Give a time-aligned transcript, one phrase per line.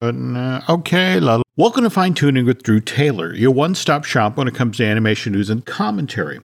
[0.00, 4.46] Uh, okay, la- welcome to Fine Tuning with Drew Taylor, your one stop shop when
[4.46, 6.38] it comes to animation news and commentary.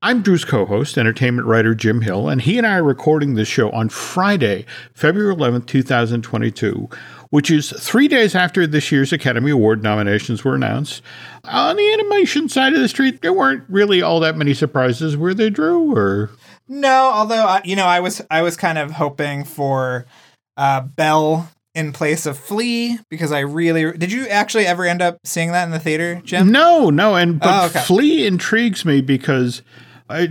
[0.00, 3.46] I'm Drew's co host, entertainment writer Jim Hill, and he and I are recording this
[3.46, 4.64] show on Friday,
[4.94, 6.88] February 11th, 2022,
[7.28, 11.02] which is three days after this year's Academy Award nominations were announced.
[11.44, 15.34] On the animation side of the street, there weren't really all that many surprises, were
[15.34, 15.94] there, Drew?
[15.94, 16.30] Or
[16.68, 20.06] No, although you know, I was I was kind of hoping for
[20.56, 24.10] uh, Belle in place of Flee because I really did.
[24.10, 26.50] You actually ever end up seeing that in the theater, Jim?
[26.50, 27.80] No, no, and but Oh, okay.
[27.80, 29.62] Flee intrigues me because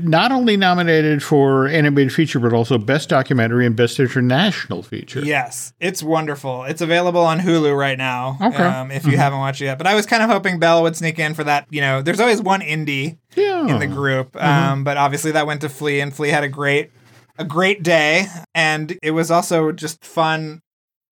[0.02, 5.22] not only nominated for animated feature, but also best documentary and best international feature.
[5.22, 6.64] Yes, it's wonderful.
[6.64, 8.38] It's available on Hulu right now.
[8.42, 8.64] Okay.
[8.64, 10.96] Um, if you haven't watched it yet, but I was kind of hoping Belle would
[10.96, 11.68] sneak in for that.
[11.70, 13.68] You know, there's always one indie yeah.
[13.68, 16.92] in the group, um, but obviously that went to Flee, and Flee had a great
[17.38, 20.62] a great day, and it was also just fun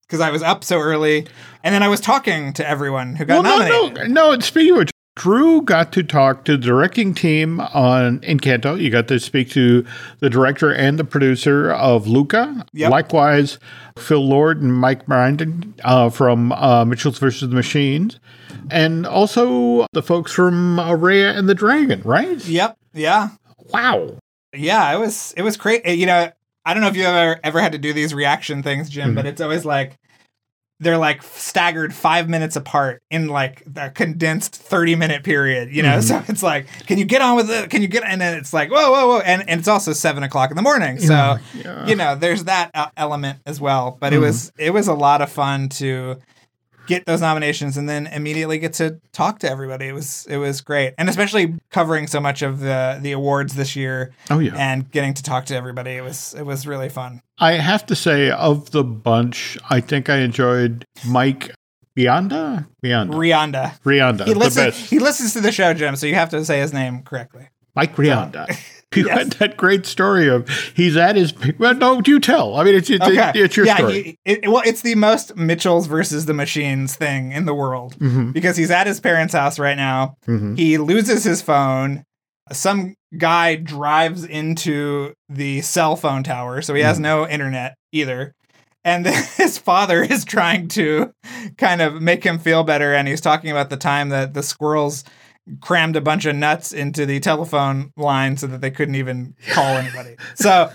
[0.07, 1.27] because I was up so early,
[1.63, 4.11] and then I was talking to everyone who got Well, no, nominated.
[4.11, 4.39] no, no.
[4.39, 8.79] Speaking of which, Drew got to talk to the directing team on Encanto.
[8.79, 9.85] You got to speak to
[10.19, 12.65] the director and the producer of Luca.
[12.73, 12.91] Yep.
[12.91, 13.57] Likewise,
[13.97, 18.19] Phil Lord and Mike Brandon uh, from uh, Mitchell's versus the Machines,
[18.69, 22.01] and also the folks from Araya and the Dragon.
[22.03, 22.45] Right?
[22.45, 22.77] Yep.
[22.93, 23.29] Yeah.
[23.71, 24.17] Wow.
[24.53, 24.93] Yeah.
[24.93, 25.33] It was.
[25.37, 25.85] It was great.
[25.87, 26.29] You know,
[26.65, 29.21] I don't know if you ever ever had to do these reaction things, Jim, but
[29.21, 29.29] mm-hmm.
[29.29, 29.97] it's always like
[30.79, 35.99] they're like staggered five minutes apart in like a condensed 30 minute period you know?
[35.99, 36.01] Mm-hmm.
[36.01, 38.53] So it's like can you get on with it can you get and then it's
[38.53, 40.99] like whoa whoa whoa and, and it's also seven o'clock in the morning.
[40.99, 41.87] So Yeah, yeah.
[41.87, 43.97] you know there's that uh, element as well.
[43.99, 44.25] But it mm-hmm.
[44.25, 46.17] was it was a lot of fun to
[46.87, 50.61] get those nominations and then immediately get to talk to everybody it was it was
[50.61, 54.55] great and especially covering so much of the the awards this year Oh yeah.
[54.55, 57.97] and getting to talk to everybody it was it was really fun I have to
[57.97, 61.51] say, of the bunch, I think I enjoyed Mike
[61.97, 62.65] Bionda.
[62.83, 63.11] Bionda.
[63.13, 64.25] Rionda Rianda.
[64.25, 64.89] He the listens.
[64.89, 65.95] He listens to the show, Jim.
[65.97, 67.49] So you have to say his name correctly.
[67.75, 68.47] Mike Rianda.
[69.01, 69.17] You Yes.
[69.17, 71.33] had that great story of he's at his.
[71.57, 72.55] Well, no, you tell.
[72.55, 73.77] I mean, it's it's, Okay, it's your yeah.
[73.77, 74.01] story.
[74.03, 78.31] He, it, well, it's the most Mitchells versus the Machines thing in the world Mm-hmm.
[78.31, 80.15] because he's at his parents' house right now.
[80.55, 82.03] He loses his phone.
[82.51, 88.33] Some guy drives into the cell phone tower, so he has no internet either.
[88.83, 89.07] And
[89.37, 91.11] his father is trying to
[91.57, 95.03] kind of make him feel better, and he's talking about the time that the squirrels
[95.61, 99.63] crammed a bunch of nuts into the telephone line so that they couldn't even call
[99.77, 100.15] anybody.
[100.35, 100.71] So,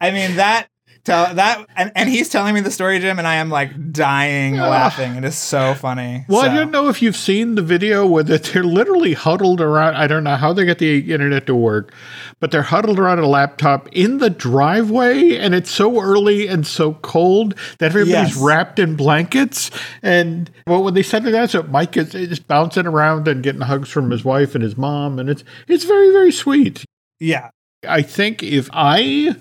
[0.00, 0.68] I mean that
[1.04, 4.56] tell that, and, and he's telling me the story, Jim, and I am like dying
[4.58, 5.14] laughing.
[5.16, 6.24] It is so funny.
[6.28, 9.60] Well, So- I don't know if you've seen the video where that they're literally huddled
[9.60, 9.94] around.
[9.96, 11.92] I don't know how they get the internet to work,
[12.40, 16.94] but they're huddled around a laptop in the driveway, and it's so early and so
[16.94, 18.36] cold that everybody's Yes.
[18.36, 19.70] wrapped in blankets.
[20.02, 23.88] And well, when they said that, so Mike is, is bouncing around and getting hugs
[23.88, 26.84] from his wife and his mom, and it's it's very very sweet.
[27.20, 27.50] Yeah.
[27.86, 29.36] I think if I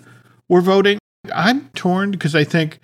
[0.49, 0.99] were voting,
[1.33, 2.79] I'm torn because I think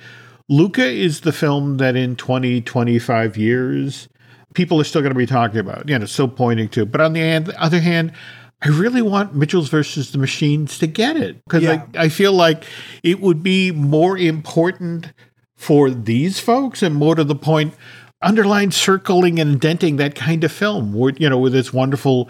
[0.50, 4.08] Luca is the film that in 20, 25 years,
[4.56, 6.86] people are still going to be talking about, you know, still pointing to.
[6.86, 8.14] But on the other hand,
[8.64, 11.86] I really want Mitchell's versus the Machines to get it because Yeah.
[11.96, 12.64] I, I feel like
[13.04, 15.12] it would be more important
[15.56, 17.74] for these folks and more to the point,
[18.22, 22.30] underline circling and indenting that kind of film, where, you know, with its wonderful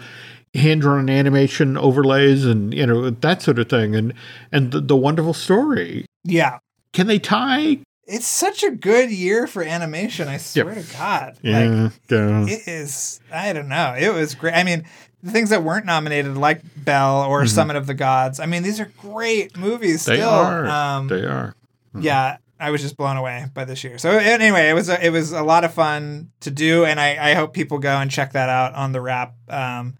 [0.54, 4.12] hand drawn animation overlays and you know that sort of thing, and
[4.52, 6.06] and the, the wonderful story.
[6.24, 6.58] Yeah.
[6.92, 7.78] Can they tie?
[8.06, 10.28] It's such a good year for animation.
[10.28, 11.38] I swear to God.
[11.42, 12.44] Like, Yeah, yeah.
[12.46, 13.94] it is, I don't know.
[13.98, 14.52] It was great.
[14.54, 14.84] I mean,
[15.24, 18.78] the things that weren't nominated, like Belle or Summit of the Gods, I mean, these
[18.78, 20.10] are great movies Mm-hmm.
[20.12, 20.28] they still.
[20.30, 20.66] are.
[20.66, 21.54] Um, they are.
[21.98, 22.36] yeah.
[22.60, 23.98] I was just blown away by this year.
[23.98, 27.30] So anyway, it was a, it was a lot of fun to do, and I,
[27.32, 29.96] I hope people go and check that out on the wrap, um,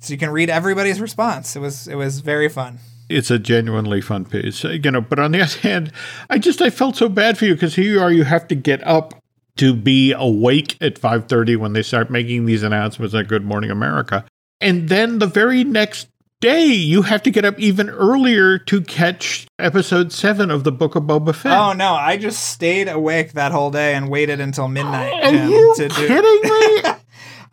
[0.00, 1.54] so you can read everybody's response.
[1.54, 2.78] It was it was very fun.
[3.10, 5.00] It's a genuinely fun piece, Uh, you know.
[5.02, 5.92] But on the other hand,
[6.30, 8.54] I just I felt so bad for you because here you are, you have to
[8.54, 9.14] get up
[9.58, 13.70] to be awake at five thirty when they start making these announcements at Good Morning
[13.70, 14.24] America,
[14.60, 16.08] and then the very next
[16.40, 20.94] day you have to get up even earlier to catch episode seven of the Book
[20.94, 21.56] of Boba Fett.
[21.58, 25.12] Oh no, I just stayed awake that whole day and waited until midnight.
[25.24, 26.90] Are Jim, you to do- kidding me?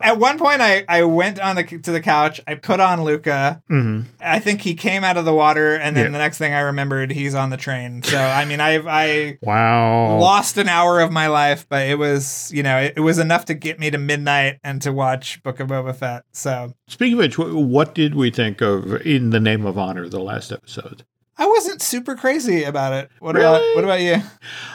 [0.00, 2.40] At one point, I, I went on the to the couch.
[2.46, 3.62] I put on Luca.
[3.68, 6.10] hmm I think he came out of the water, and then Yeah.
[6.12, 8.02] the next thing I remembered, he's on the train.
[8.02, 10.18] So I mean, I I Wow.
[10.18, 13.44] lost an hour of my life, but it was you know it, it was enough
[13.46, 16.24] to get me to midnight and to watch Book of Boba Fett.
[16.32, 20.20] So Speaking of which, what did we think of In the Name of Honor, the
[20.20, 21.04] last episode?
[21.38, 23.10] I wasn't super crazy about it.
[23.18, 24.16] What about what about you?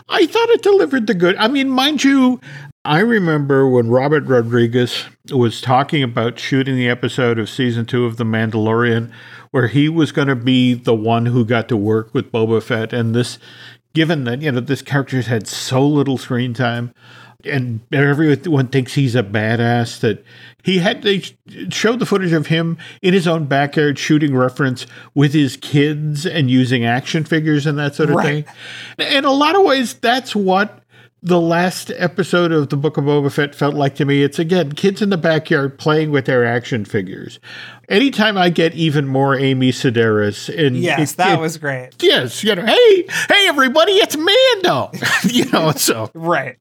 [0.10, 1.36] I thought it delivered the good.
[1.38, 2.40] I mean, mind you,
[2.84, 8.18] I remember when Robert Rodriguez was talking about shooting the episode of season two of
[8.18, 9.12] The Mandalorian,
[9.52, 12.92] where he was going to be the one who got to work with Boba Fett,
[12.92, 13.38] and this,
[13.94, 16.94] given that you know this character's had so little screen time.
[17.44, 20.00] And everyone thinks he's a badass.
[20.02, 20.24] That
[20.64, 21.24] he had they
[21.72, 24.86] showed the footage of him in his own backyard shooting reference
[25.16, 28.48] with his kids and using action figures and that sort of Right.
[28.98, 29.08] thing.
[29.18, 30.81] In a lot of ways, that's what
[31.24, 34.24] the last episode of the Book of Boba Fett felt like to me.
[34.24, 37.40] It's again kids in the backyard playing with their action figures.
[37.90, 41.90] Anytime I get even more Amy Sedaris, and Yes, it- that it- was great.
[42.02, 44.92] yes, you know, hey, hey, everybody, it's Mando,
[45.24, 45.72] you know.
[45.72, 46.58] So, Right.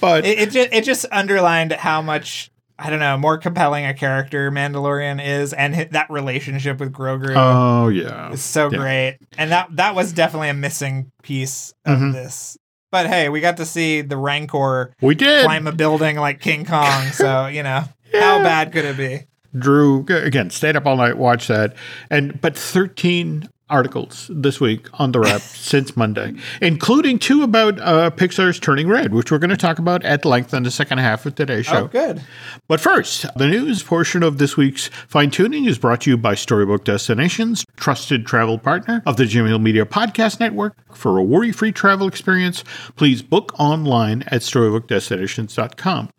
[0.00, 3.94] but It it just, it just underlined how much I don't know more compelling a
[3.94, 8.78] character Mandalorian is, and that relationship with Grogu oh yeah, is so yeah.
[8.78, 9.18] great.
[9.38, 12.12] And that that was definitely a missing piece of Mhm.
[12.12, 12.58] this.
[12.94, 15.42] But hey, we got to see the Rancor we did.
[15.42, 17.06] climb a building like King Kong.
[17.06, 17.82] So you know
[18.12, 19.22] how bad could it be?
[19.58, 21.74] Drew again stayed up all night, watched that,
[22.08, 28.10] and but thirteen articles this week on the wrap since Monday, including two about uh,
[28.10, 31.24] Pixar's Turning Red, which we're going to talk about at length in the second half
[31.26, 31.84] of today's show.
[31.84, 32.22] Oh, good.
[32.68, 36.34] But first, the news portion of this week's fine tuning is brought to you by
[36.34, 40.76] Storybook Destinations, trusted travel partner of the Jim Hill Media Podcast Network.
[40.94, 42.64] For a worry free travel experience,
[42.96, 46.10] please book online at StorybookDestinations.com.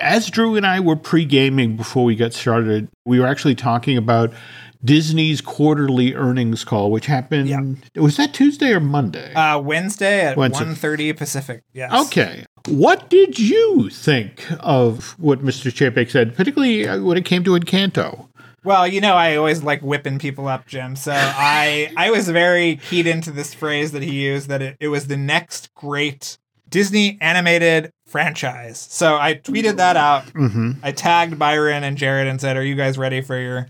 [0.00, 3.98] As Drew and I were pre gaming before we got started, we were actually talking
[3.98, 4.32] about
[4.84, 7.82] Disney's quarterly earnings call, which happened.
[7.96, 9.32] Was that Tuesday or Monday?
[9.32, 10.64] Uh, Wednesday at Wednesday.
[10.64, 11.62] 1.30 Pacific.
[11.72, 12.06] Yes.
[12.06, 12.44] Okay.
[12.68, 15.70] What did you think of what Mr.
[15.70, 18.28] Chapek said, particularly uh, when it came to Encanto?
[18.64, 20.96] Well, you know, I always like whipping people up, Jim.
[20.96, 24.88] So I I was very keyed into this phrase that he used that it, it
[24.88, 26.38] was the next great
[26.70, 28.78] Disney animated franchise.
[28.90, 30.24] So I tweeted that out.
[30.28, 30.72] Mm-hmm.
[30.82, 33.68] I tagged Byron and Jared and said, "Are you guys ready for your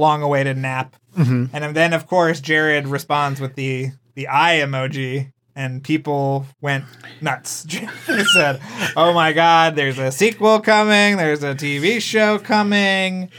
[0.00, 1.54] long-awaited nap?" Mm-hmm.
[1.54, 6.84] And then, of course, Jared responds with the the eye emoji, and people went
[7.20, 7.64] nuts.
[7.68, 8.60] Jared said,
[8.96, 11.16] "Oh my God, there's a sequel coming.
[11.16, 13.30] There's a TV show coming.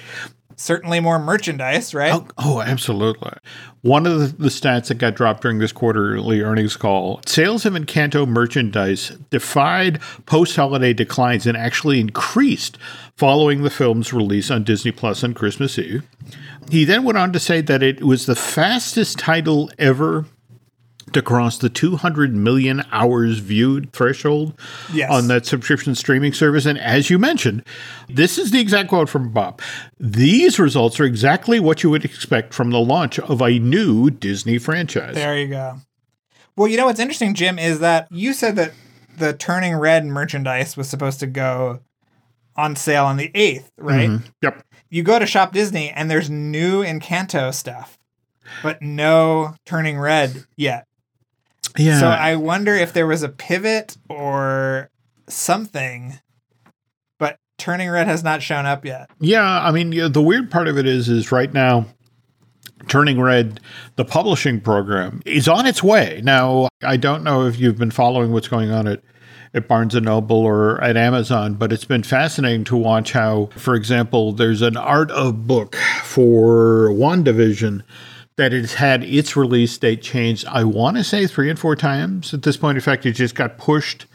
[0.62, 3.32] Certainly more merchandise, right?" Oh, oh, absolutely.
[3.82, 7.74] One of the, the stats that got dropped during this quarterly earnings call sales of
[7.74, 12.78] Encanto merchandise defied post holiday declines and actually increased
[13.18, 16.04] following the film's release on Disney Plus on Christmas Eve.
[16.70, 20.26] He then went on to say that it was the fastest title ever
[21.14, 24.54] to cross the 200 million hours viewed threshold
[24.94, 25.10] Yes.
[25.12, 26.66] on that subscription streaming service.
[26.66, 27.64] And as you mentioned,
[28.08, 29.62] this is the exact quote from Bob.
[30.00, 34.58] These results are exactly what you would expect from the launch of a new Disney
[34.58, 35.16] franchise.
[35.16, 35.78] There you go.
[36.56, 38.74] Well, you know what's interesting, Jim, is that you said that
[39.18, 41.80] the Turning Red merchandise was supposed to go
[42.56, 44.10] on sale on the 8th, right?
[44.10, 44.24] Mhm.
[44.42, 44.64] Yep.
[44.90, 47.98] You go to Shop Disney and there's new Encanto stuff,
[48.62, 50.86] but no Turning Red yet.
[51.78, 52.00] Yeah.
[52.00, 54.90] So I wonder if there was a pivot or
[55.28, 56.20] something,
[57.18, 59.10] but Turning Red has not shown up yet.
[59.20, 61.86] Yeah, I mean, the weird part of it is, is right now,
[62.88, 63.60] Turning Red,
[63.96, 66.22] the publishing program, is on its way.
[66.24, 69.04] Now, I don't know if you've been following what's going on at,
[69.54, 73.76] at Barnes and Noble or at Amazon, but it's been fascinating to watch how, for
[73.76, 77.84] example, there's an art of book for WandaVision
[78.42, 82.34] that has had its release date changed, I want to say three and four times
[82.34, 82.76] at this point.
[82.76, 84.08] In fact, it just got pushed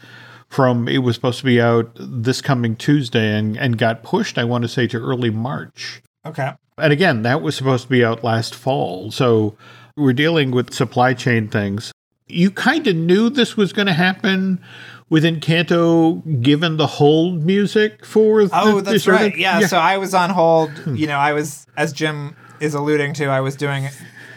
[0.49, 4.43] from it was supposed to be out this coming Tuesday and, and got pushed, I
[4.43, 6.01] want to say, to early March.
[6.25, 6.51] Okay.
[6.77, 9.11] And again, that was supposed to be out last fall.
[9.11, 9.55] So
[9.95, 11.93] we're dealing with supply chain things.
[12.27, 14.61] You kind of knew this was going to happen
[15.09, 19.37] with Encanto, given the hold music for the, Oh, that's of- right.
[19.37, 20.69] Yeah, So I was on hold.
[20.71, 20.95] Hmm.
[20.95, 23.87] You know, I was, as Jim is alluding to, I was doing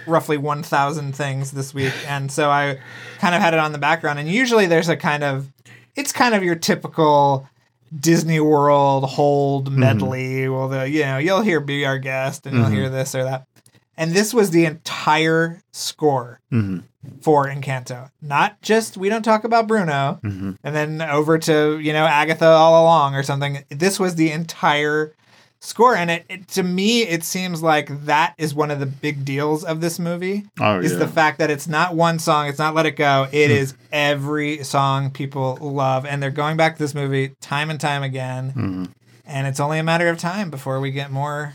[0.06, 1.92] roughly 1,000 things this week.
[2.06, 2.78] And so I
[3.18, 4.18] kind of had it on the background.
[4.18, 5.48] And usually there's a kind of,
[5.96, 7.48] it's kind of your typical
[7.98, 10.48] Disney World hold medley.
[10.48, 13.46] Well, the, you know, you'll hear Be Our Guest and you'll hear this or that.
[13.96, 16.84] And this was the entire score Mhm.
[17.20, 18.10] for Encanto.
[18.22, 20.56] Not just we don't talk about Bruno Mhm.
[20.64, 23.64] and then over to, you know, Agatha all along or something.
[23.68, 25.12] This was the entire
[25.62, 29.24] score and it, it to me it seems like that is one of the big
[29.24, 30.98] deals of this movie Oh, is yeah.
[30.98, 33.28] the fact that it's not one song, it's not Let It Go.
[33.30, 37.78] It is every song people love and they're going back to this movie time and
[37.80, 38.52] time again.
[38.56, 38.90] Mhm.
[39.26, 41.54] And it's only a matter of time before we get more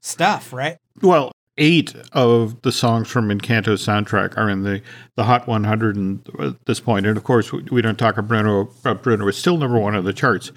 [0.00, 0.76] stuff, right?
[1.00, 4.82] Well, eight of the songs from Encanto's soundtrack are in the,
[5.16, 7.06] the Hot 100 and, at this point.
[7.06, 10.04] And of course, we don't talk about Bruno, but Bruno is still number one on
[10.04, 10.50] the charts.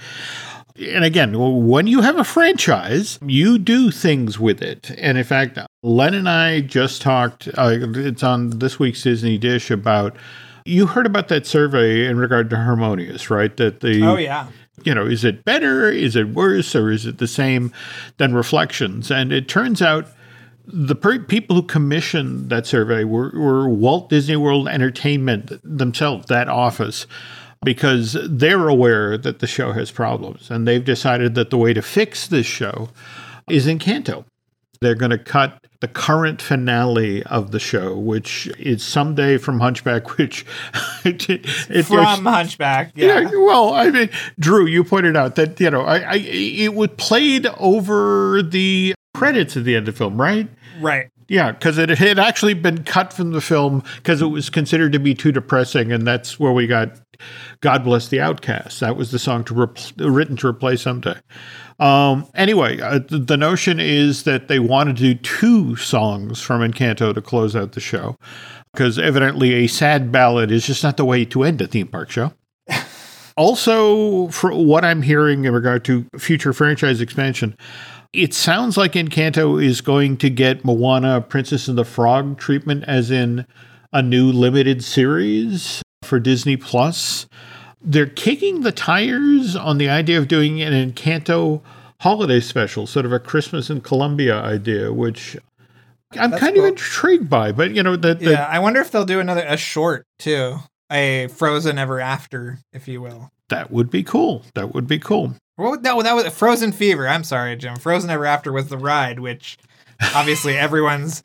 [0.79, 1.33] And again,
[1.67, 4.91] when you have a franchise, you do things with it.
[4.97, 9.71] And in fact, Len and I just talked, uh, it's on this week's Disney Dish
[9.71, 10.15] about.
[10.65, 13.55] You heard about that survey in regard to Harmonious, right?
[13.55, 14.47] That the oh yeah
[14.83, 15.89] you know, is it better?
[15.89, 16.75] Is it worse?
[16.75, 17.71] Or is it the same
[18.17, 19.09] than Reflections?
[19.11, 20.07] And it turns out
[20.65, 26.49] the per- people who commissioned that survey were, were Walt Disney World Entertainment themselves, that
[26.49, 27.07] office,
[27.63, 30.49] because they're aware that the show has problems.
[30.49, 32.89] And they've decided that the way to fix this show
[33.49, 34.25] is Encanto.
[34.79, 40.09] They're going to cut the current finale of the show, which is someday from Hunchback,
[40.17, 40.45] which
[41.03, 42.91] it, it, from Hunchback.
[42.95, 43.19] Yeah.
[43.19, 43.29] yeah.
[43.31, 44.09] Well, I mean,
[44.39, 49.57] Drew, you pointed out that you know, I, I it was played over the credits
[49.57, 50.47] at the end of the film, right?
[50.79, 51.09] Right.
[51.27, 54.99] Yeah, because it had actually been cut from the film because it was considered to
[54.99, 56.93] be too depressing, and that's where we got
[57.61, 59.53] "God Bless the Outcast." That was the song to
[59.97, 61.19] written to replace someday.
[61.79, 67.13] Um, anyway, uh, the notion is that they want to do two songs from Encanto
[67.13, 68.17] to close out the show
[68.73, 72.09] because evidently a sad ballad is just not the way to end a theme park
[72.09, 72.33] show.
[73.37, 77.55] also, for what I'm hearing in regard to future franchise expansion,
[78.13, 83.11] it sounds like Encanto is going to get Moana Princess and the Frog treatment, as
[83.11, 83.45] in
[83.93, 87.27] a new limited series for Disney Plus
[87.81, 91.61] they're kicking the tires on the idea of doing an Encanto
[92.01, 95.37] holiday special, sort of a Christmas in Colombia idea, which
[96.13, 96.65] I'm That's kind cool.
[96.65, 97.51] of intrigued by.
[97.51, 100.57] But you know, that yeah, I wonder if they'll do another a short too,
[100.91, 103.29] a Frozen Ever After, if you will.
[103.49, 104.43] That would be cool.
[104.55, 105.35] That would be cool.
[105.57, 107.07] Well, no, that was Frozen Fever.
[107.07, 107.77] I'm sorry, Jim.
[107.77, 109.57] Frozen Ever After was the ride, which
[110.15, 111.23] obviously everyone's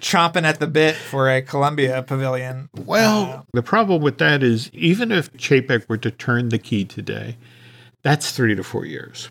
[0.00, 2.68] chomping at the bit for a Colombia pavilion.
[2.74, 6.84] Well, uh, the problem with that is even if Chapek were to turn the key
[6.84, 7.36] today,
[8.02, 9.30] that's three to four years.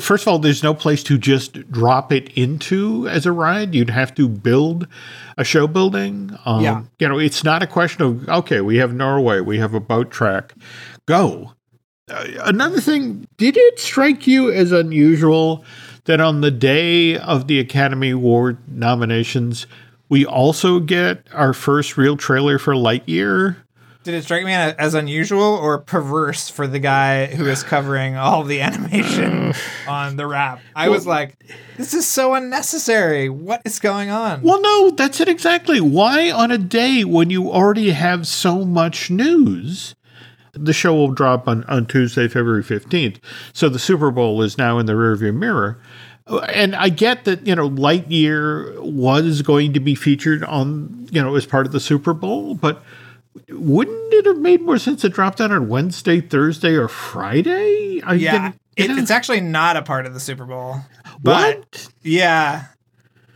[0.00, 3.74] First of all, there's no place to just drop it into as a ride.
[3.74, 4.88] You'd have to build
[5.36, 6.36] a show building.
[6.46, 6.82] Um, yeah.
[6.98, 10.10] You know, it's not a question of, okay, we have Norway, we have a boat
[10.10, 10.54] track,
[11.06, 11.52] go.
[12.10, 15.64] Uh, another thing, did it strike you as unusual
[16.04, 19.66] that on the day of the Academy Award nominations,
[20.08, 23.56] we also get our first real trailer for Lightyear.
[24.04, 28.44] Did it strike me as unusual or perverse for the guy who is covering all
[28.44, 29.54] the animation
[29.88, 30.60] on the wrap?
[30.76, 31.42] I well, was like,
[31.78, 33.30] this is so unnecessary.
[33.30, 34.42] What is going on?
[34.42, 35.80] Well, no, that's it exactly.
[35.80, 39.94] Why on a day when you already have so much news?
[40.52, 43.16] The show will drop on, on Tuesday, February 15th.
[43.54, 45.78] So the Super Bowl is now in the rearview mirror.
[46.26, 51.34] And I get that, you know, Lightyear was going to be featured on, you know,
[51.34, 52.82] as part of the Super Bowl, but
[53.50, 58.00] wouldn't it have made more sense to drop that on Wednesday, Thursday, or Friday?
[58.02, 58.52] I yeah.
[58.76, 60.76] It, it's actually not a part of the Super Bowl.
[61.22, 61.88] But what?
[62.02, 62.66] Yeah.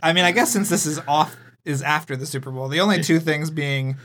[0.01, 3.03] I mean, I guess since this is off is after the Super Bowl, the only
[3.03, 3.97] two things being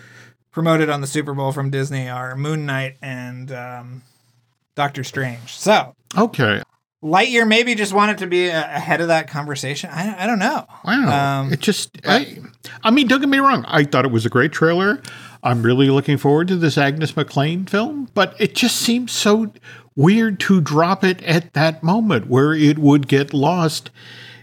[0.50, 4.03] promoted on the Super Bowl from Disney are Moon Knight and um,
[4.75, 5.50] Doctor Strange.
[5.50, 6.62] So okay,
[7.04, 9.90] Lightyear maybe just wanted to be ahead of that conversation.
[9.92, 10.66] I, I don't know.
[10.84, 11.42] Wow.
[11.42, 12.38] Um, it just, I,
[12.82, 13.64] I mean, don't get me wrong.
[13.68, 15.02] I thought it was a great trailer.
[15.42, 19.52] I'm really looking forward to this Angus MacLane film, but it just seems so
[19.94, 23.90] weird to drop it at that moment where it would get lost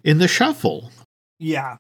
[0.04, 0.92] in the shuffle.
[1.40, 1.78] Yeah.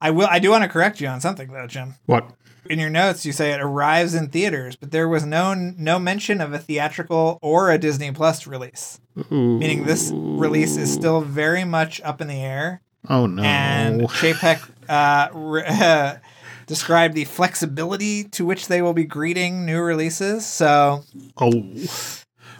[0.00, 1.94] I will I do want to correct you on something though, Jim.
[2.06, 2.30] What?
[2.66, 6.40] In your notes you say it arrives in theaters, but there was no no mention
[6.40, 9.00] of a theatrical or a Disney Plus release.
[9.30, 9.58] Ooh.
[9.58, 12.82] Meaning this release is still very much up in the air.
[13.08, 13.42] Oh no!
[13.42, 16.16] And Chapek uh, re- uh,
[16.66, 20.46] described the flexibility to which they will be greeting new releases.
[20.46, 21.02] So,
[21.36, 21.52] oh,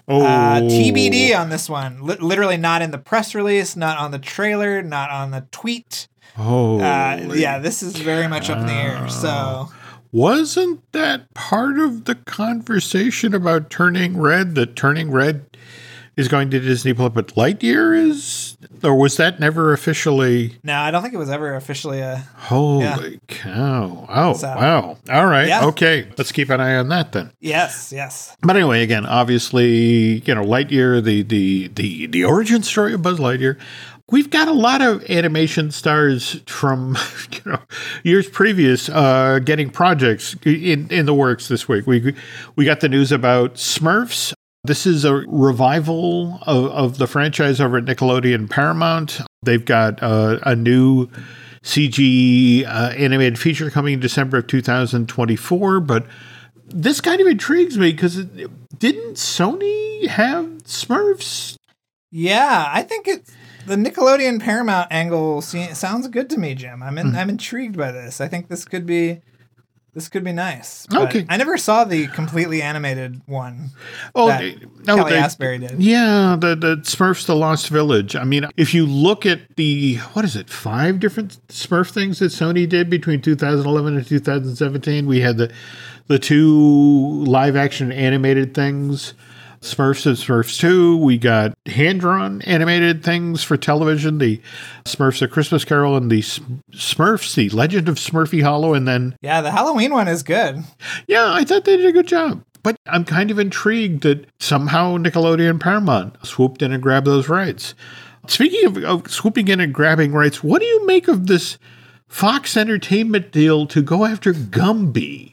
[0.08, 1.98] oh, uh, TBD on this one.
[1.98, 6.08] L- literally not in the press release, not on the trailer, not on the tweet.
[6.36, 9.08] Oh, uh, yeah, this is very much up in the air.
[9.08, 9.68] So,
[10.12, 14.54] wasn't that part of the conversation about turning red?
[14.54, 15.46] That turning red
[16.16, 20.58] is going to Disney Plus, but Lightyear is, or was that never officially?
[20.62, 22.16] No, I don't think it was ever officially a.
[22.36, 23.18] Holy yeah.
[23.28, 24.06] cow!
[24.08, 24.98] Oh so, wow!
[25.10, 25.64] All right, yeah.
[25.66, 26.08] okay.
[26.18, 27.32] Let's keep an eye on that then.
[27.40, 28.36] Yes, yes.
[28.42, 33.18] But anyway, again, obviously, you know, Lightyear, the the the the origin story of Buzz
[33.18, 33.58] Lightyear
[34.12, 36.96] we've got a lot of animation stars from
[37.32, 37.58] you know
[38.04, 41.86] years previous uh, getting projects in, in the works this week.
[41.88, 42.14] We
[42.54, 44.32] we got the news about Smurfs.
[44.64, 49.20] This is a revival of, of the franchise over at Nickelodeon Paramount.
[49.42, 51.08] They've got uh, a new
[51.64, 55.80] CG uh, animated feature coming in December of 2024.
[55.80, 56.06] But
[56.66, 58.24] this kind of intrigues me because
[58.78, 61.56] didn't Sony have Smurfs?
[62.12, 63.28] Yeah, I think it
[63.66, 66.82] the Nickelodeon Paramount angle sounds good to me, Jim.
[66.82, 67.16] I'm in, mm.
[67.16, 68.20] I'm intrigued by this.
[68.20, 69.20] I think this could be
[69.94, 70.86] this could be nice.
[70.92, 71.26] Okay.
[71.28, 73.70] I never saw the completely animated one.
[74.14, 74.28] Oh,
[74.86, 75.82] no, Kelly Asbury did.
[75.82, 78.16] Yeah, the the Smurfs: The Lost Village.
[78.16, 82.32] I mean, if you look at the what is it, five different Smurf things that
[82.32, 85.06] Sony did between 2011 and 2017.
[85.06, 85.52] We had the
[86.06, 89.12] the two live action animated things.
[89.62, 90.96] Smurfs and Smurfs 2.
[90.96, 94.40] We got hand drawn animated things for television, the
[94.84, 99.16] Smurfs A Christmas Carol and the Smurfs, the Legend of Smurfy Hollow, and then.
[99.22, 100.64] Yeah, the Halloween one is good.
[101.06, 102.44] Yeah, I thought they did a good job.
[102.62, 107.74] But I'm kind of intrigued that somehow Nickelodeon Paramount swooped in and grabbed those rights.
[108.28, 111.58] Speaking of, of swooping in and grabbing rights, what do you make of this
[112.06, 115.31] Fox Entertainment deal to go after Gumby?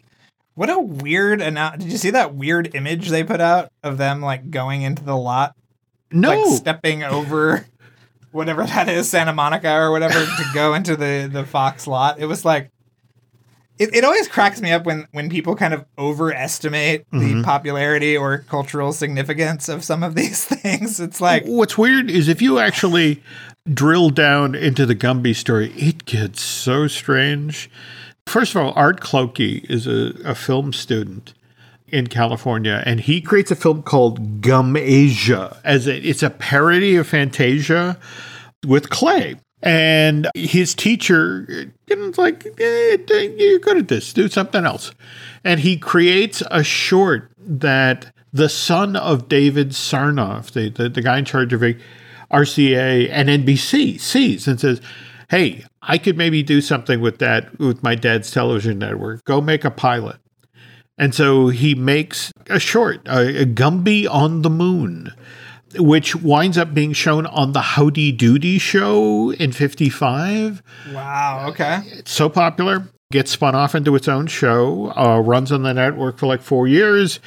[0.59, 4.19] What a weird and did you see that weird image they put out of them
[4.19, 5.55] like going into the lot?
[6.11, 7.65] No, like stepping over
[8.33, 12.19] whatever that is, Santa Monica or whatever, to go into the the Fox lot.
[12.19, 12.71] It was like
[13.77, 17.37] it, it always cracks me up when when people kind of overestimate mm-hmm.
[17.37, 20.99] the popularity or cultural significance of some of these things.
[20.99, 23.23] It's like what's weird is if you actually
[23.73, 27.69] drill down into the Gumby story, it gets so strange.
[28.29, 31.33] First of all, Art Clokey is a, a film student
[31.87, 35.57] in California, and he creates a film called Gumbasia.
[35.63, 37.97] As a, it's a parody of Fantasia
[38.67, 39.37] with clay.
[39.63, 44.13] And his teacher was like, eh, "You're good at this.
[44.13, 44.91] Do something else."
[45.43, 51.17] And he creates a short that the son of David Sarnoff, the, the, the guy
[51.17, 51.61] in charge of
[52.31, 54.81] RCA and NBC, sees and says,
[55.29, 59.23] hey, I could maybe do something with that with my dad's television network.
[59.23, 60.17] Go make a pilot.
[60.97, 65.13] And so he makes a short, a, a Gumby on the Moon,
[65.77, 70.61] which winds up being shown on the Howdy Doody show in 55.
[70.91, 71.79] Wow, okay.
[71.85, 76.17] It's so popular, gets spun off into its own show, uh, runs on the network
[76.17, 77.21] for like four years.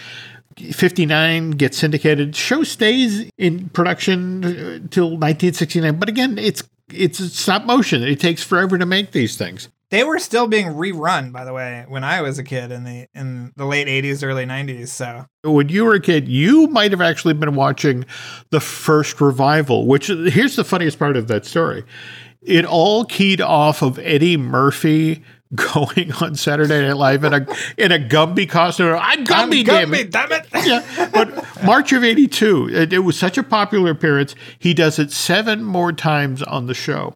[0.59, 2.37] 59 gets syndicated.
[2.37, 4.49] Show stays in production uh,
[4.91, 6.63] till 1969, but again, it's
[6.95, 8.03] it's stop motion.
[8.03, 9.69] It takes forever to make these things.
[9.91, 13.09] They were still being rerun, by the way, when I was a kid in the
[13.15, 14.89] in the late '80s, early '90s.
[14.89, 18.07] So when you were a kid, you might have actually been watching
[18.51, 19.87] the first revival.
[19.87, 21.85] Which here's the funniest part of that story:
[22.41, 25.23] it all keyed off of Eddie Murphy
[25.55, 28.99] going on Saturday Night Live in a in a Gumby costume.
[29.01, 30.11] I'm Gumby, I'm damn it!
[30.11, 30.47] Damn it!
[30.65, 34.35] yeah, but March of '82, it, it, was such a popular appearance.
[34.59, 37.15] He does it seven more times on the show,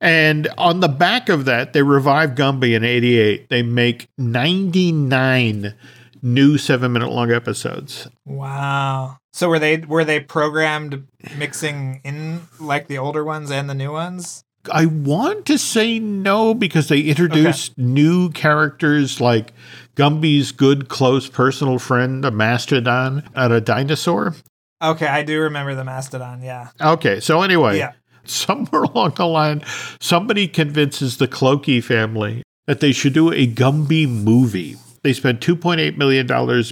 [0.00, 3.48] and on the back of that, they revive Gumby in '88.
[3.48, 5.74] They make 99
[6.22, 8.08] new seven minute long episodes.
[8.24, 9.18] Wow.
[9.32, 13.92] So were they were they programmed mixing in like the older ones and the new
[13.92, 14.43] ones?
[14.72, 17.82] I want to say no because they introduced okay.
[17.82, 19.52] new characters like
[19.96, 24.34] Gumby's good close personal friend, a mastodon, uh, and a dinosaur.
[24.82, 26.42] Okay, I do remember the mastodon.
[26.42, 26.70] Yeah.
[26.80, 27.92] Okay, so anyway, yeah.
[28.24, 29.62] somewhere along the line,
[30.00, 34.76] somebody convinces the Clokey family that they should do a Gumby movie.
[35.02, 36.26] They spent $2.8 million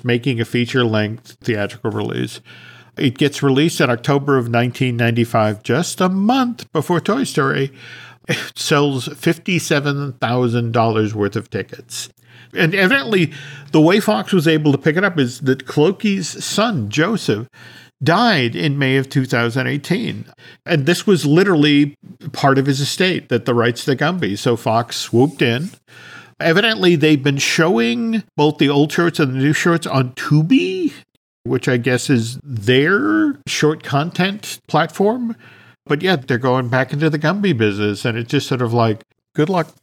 [0.05, 2.40] making a feature length theatrical release.
[2.96, 7.72] It gets released in October of 1995, just a month before Toy Story.
[8.28, 12.09] It sells $57,000 worth of tickets.
[12.55, 13.33] And evidently,
[13.72, 17.48] the way Fox was able to pick it up is that Clokey's son, Joseph,
[18.02, 20.26] died in May of 2018.
[20.66, 21.96] And this was literally
[22.33, 24.37] part of his estate, that the rights to Gumby.
[24.37, 25.70] So Fox swooped in.
[26.38, 30.92] Evidently, they've been showing both the old shorts and the new shorts on Tubi
[31.44, 35.37] which I guess is their short content platform.
[35.87, 39.02] But yeah, they're going back into the Gumby business, and it's just sort of like,
[39.35, 39.74] good luck.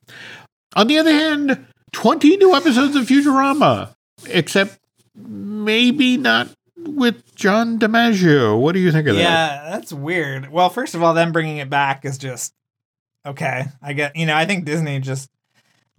[0.75, 3.93] On the other hand, 20 new episodes of Futurama,
[4.27, 4.77] except
[5.15, 8.59] maybe not with John DiMaggio.
[8.59, 9.21] What do you think of that?
[9.21, 10.49] Yeah, that's weird.
[10.49, 12.53] Well, first of all, them bringing it back is just
[13.25, 13.65] okay.
[13.81, 15.29] I get, you know, I think Disney just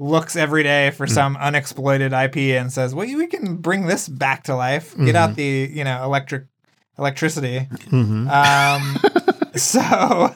[0.01, 1.11] looks every day for mm.
[1.11, 4.97] some unexploited IP and says, "Well, we can bring this back to life.
[4.97, 5.17] Get mm-hmm.
[5.17, 6.47] out the you know electric
[6.99, 8.29] electricity." Mm-hmm.
[8.29, 10.35] Um, so,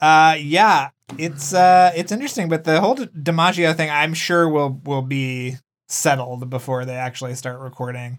[0.00, 5.02] uh, yeah, it's uh, it's interesting, but the whole DiMaggio thing, I'm sure will will
[5.02, 5.56] be
[5.88, 8.18] settled before they actually start recording.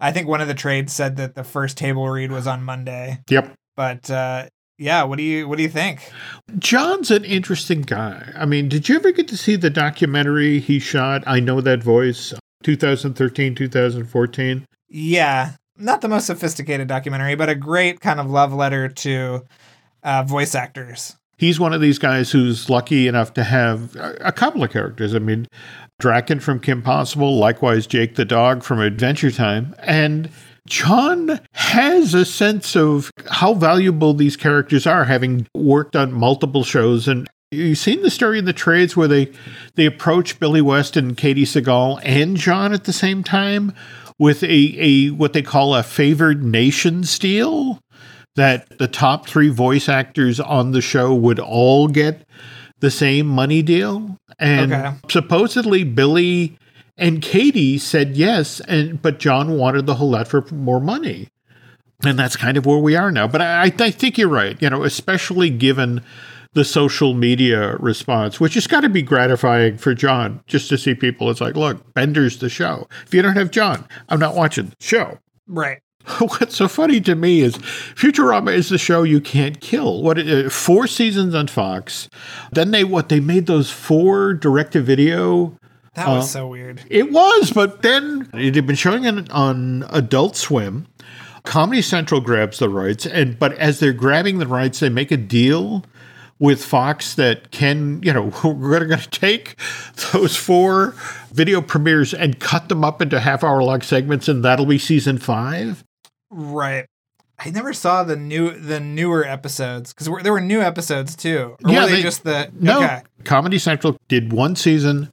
[0.00, 3.20] I think one of the trades said that the first table read was on Monday.
[3.28, 3.54] Yep.
[3.76, 4.46] But uh,
[4.78, 6.12] yeah, what do you what do you think?
[6.58, 8.32] John's an interesting guy.
[8.36, 11.22] I mean, did you ever get to see the documentary he shot?
[11.26, 14.66] I know that voice, 2013, 2014.
[14.88, 19.44] Yeah, not the most sophisticated documentary, but a great kind of love letter to
[20.02, 21.16] uh, voice actors.
[21.38, 25.14] He's one of these guys who's lucky enough to have a couple of characters.
[25.14, 25.46] I mean,
[26.00, 30.30] Drakken from Kim Possible, likewise Jake the dog from Adventure Time, and
[30.66, 37.08] John has a sense of how valuable these characters are, having worked on multiple shows.
[37.08, 39.32] And you've seen the story in the trades where they
[39.74, 43.72] they approach Billy West and Katey Sagal and John at the same time
[44.18, 47.80] with a, a what they call a favored nations deal
[48.36, 52.26] that the top three voice actors on the show would all get
[52.80, 54.18] the same money deal.
[54.38, 54.94] And okay.
[55.10, 56.58] supposedly Billy
[56.96, 61.28] and Katey said yes, and but John wanted the whole lot for more money.
[62.04, 63.26] And that's kind of where we are now.
[63.26, 66.02] But I, I think you're right, you know, especially given
[66.52, 70.94] the social media response, which has got to be gratifying for John just to see
[70.94, 71.30] people.
[71.30, 72.88] It's like, look, Bender's the show.
[73.04, 75.18] If you don't have John, I'm not watching the show.
[75.46, 75.80] Right.
[76.18, 80.02] What's so funny to me is Futurama is the show you can't kill.
[80.02, 82.08] What uh, four seasons on Fox?
[82.52, 85.58] Then they what they made those four direct to video.
[85.96, 86.82] That was uh, so weird.
[86.90, 90.86] It was, but then it had been showing it on Adult Swim.
[91.44, 95.16] Comedy Central grabs the rights, and but as they're grabbing the rights, they make a
[95.16, 95.84] deal
[96.38, 99.58] with Fox that can, you know, we're going to take
[100.12, 100.94] those four
[101.32, 105.16] video premieres and cut them up into half hour long segments, and that'll be season
[105.16, 105.82] five.
[106.30, 106.84] Right.
[107.38, 111.56] I never saw the new the newer episodes because there were new episodes too.
[111.66, 112.82] Yeah, were they, they just the no.
[112.82, 113.02] Okay.
[113.24, 115.12] Comedy Central did one season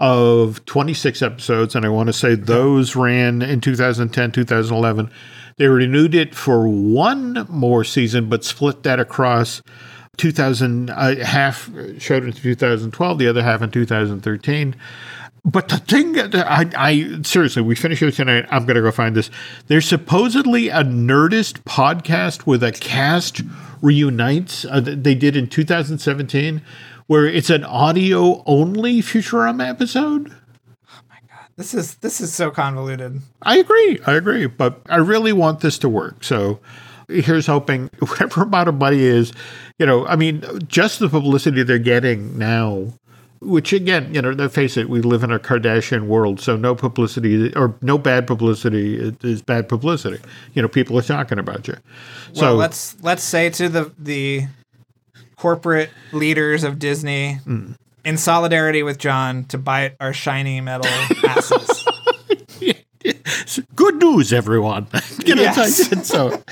[0.00, 5.10] of 26 episodes, and I want to say those ran in 2010, 2011.
[5.58, 9.60] They renewed it for one more season, but split that across
[10.16, 14.74] 2000 uh, half showed in 2012, the other half in 2013.
[15.44, 18.46] But the thing that I, I seriously, we finish here tonight.
[18.50, 19.30] I'm going to go find this.
[19.68, 23.40] There's supposedly a Nerdist podcast with a cast
[23.80, 24.64] reunites.
[24.66, 26.62] Uh, they did in 2017,
[27.06, 30.30] where it's an audio only Futurama episode.
[30.88, 33.20] Oh my god, this is this is so convoluted.
[33.42, 33.98] I agree.
[34.06, 36.22] I agree, but I really want this to work.
[36.22, 36.60] So
[37.08, 39.32] here's hoping whatever amount of money is,
[39.78, 42.92] you know, I mean, just the publicity they're getting now
[43.40, 46.74] which again, you know, let's face it, we live in a Kardashian world, so no
[46.74, 50.22] publicity or no bad publicity is bad publicity.
[50.54, 51.76] You know, people are talking about you.
[52.34, 54.46] So well, let's let's say to the the
[55.36, 57.74] corporate leaders of Disney, mm.
[58.04, 60.90] in solidarity with John, to bite our shiny metal
[61.26, 61.86] asses.
[63.74, 64.86] good news, everyone.
[65.24, 66.06] yes.
[66.06, 66.42] so,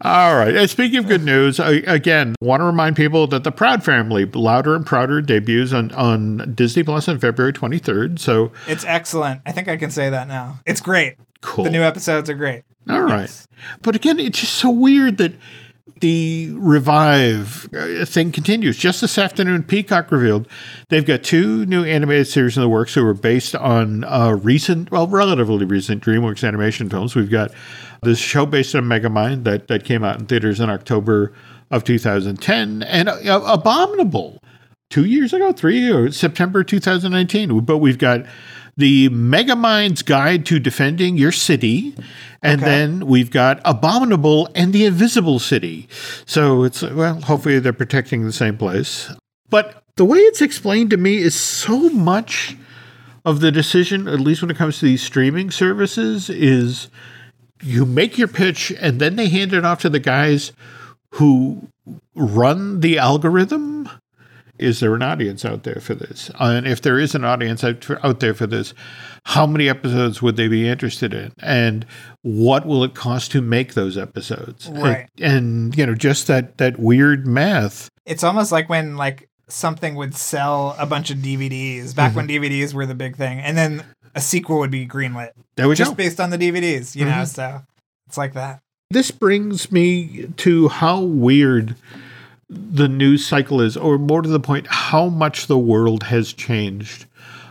[0.00, 0.54] all right.
[0.54, 4.24] And speaking of good news, I, again, want to remind people that the Proud Family,
[4.24, 8.18] Louder and Prouder, debuts on, on Disney Plus on February 23rd.
[8.18, 9.42] So it's excellent.
[9.46, 10.60] I think I can say that now.
[10.66, 11.16] It's great.
[11.40, 11.64] Cool.
[11.64, 12.64] The new episodes are great.
[12.88, 13.22] All right.
[13.22, 13.48] Yes.
[13.82, 15.32] But again, it's just so weird that
[16.00, 18.76] the revive uh, thing continues.
[18.76, 20.48] Just this afternoon, Peacock revealed
[20.88, 24.90] they've got two new animated series in the works that were based on uh, recent,
[24.90, 27.14] well, relatively recent DreamWorks animation films.
[27.14, 27.52] We've got
[28.02, 31.32] this show based on Megamind that, that came out in theaters in October
[31.70, 34.42] of 2010, and uh, Abominable
[34.90, 37.60] two years ago, three years, September 2019.
[37.60, 38.24] But we've got
[38.76, 41.94] the Megamind's Guide to Defending Your City,
[42.42, 42.70] and okay.
[42.70, 45.88] then we've got Abominable and the Invisible City.
[46.26, 49.10] So it's, well, hopefully they're protecting the same place.
[49.48, 52.56] But the way it's explained to me is so much
[53.24, 56.88] of the decision, at least when it comes to these streaming services, is
[57.62, 60.52] you make your pitch and then they hand it off to the guys
[61.12, 61.68] who
[62.14, 63.88] run the algorithm
[64.58, 66.30] is there an audience out there for this?
[66.38, 68.74] And if there is an audience out there for this,
[69.24, 71.32] how many episodes would they be interested in?
[71.40, 71.86] And
[72.22, 74.68] what will it cost to make those episodes?
[74.68, 75.08] Right.
[75.20, 77.88] And, and you know, just that that weird math.
[78.04, 82.16] It's almost like when like something would sell a bunch of DVDs back mm-hmm.
[82.16, 85.30] when DVDs were the big thing, and then a sequel would be greenlit.
[85.56, 85.96] There we just go.
[85.96, 87.18] based on the DVDs, you mm-hmm.
[87.18, 87.24] know.
[87.24, 87.62] So
[88.06, 88.60] it's like that.
[88.90, 91.74] This brings me to how weird
[92.48, 97.06] the news cycle is, or more to the point, how much the world has changed.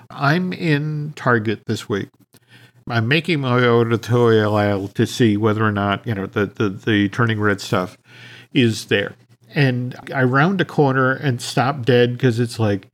[0.09, 2.09] I'm in Target this week.
[2.87, 7.09] I'm making my editorial aisle to see whether or not, you know, the, the, the
[7.09, 7.97] turning red stuff
[8.53, 9.15] is there.
[9.53, 12.87] And I round a corner and stop dead because it's like,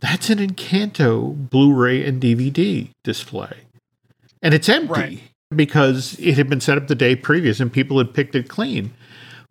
[0.00, 3.56] that's an Encanto Blu ray and DVD display.
[4.42, 5.20] And it's empty right.
[5.54, 8.92] because it had been set up the day previous and people had picked it clean.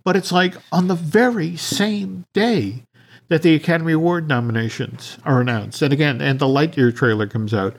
[0.03, 2.83] But it's like on the very same day
[3.27, 7.75] that the Academy Award nominations are announced, and again, and the Lightyear trailer comes out,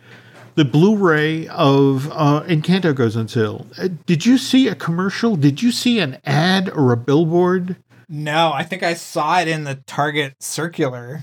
[0.55, 3.67] the Blu-ray of uh, Encanto goes on sale.
[3.79, 5.37] Uh, did you see a commercial?
[5.37, 7.77] Did you see an ad or a billboard?
[8.09, 11.23] No, I think I saw it in the Target circular.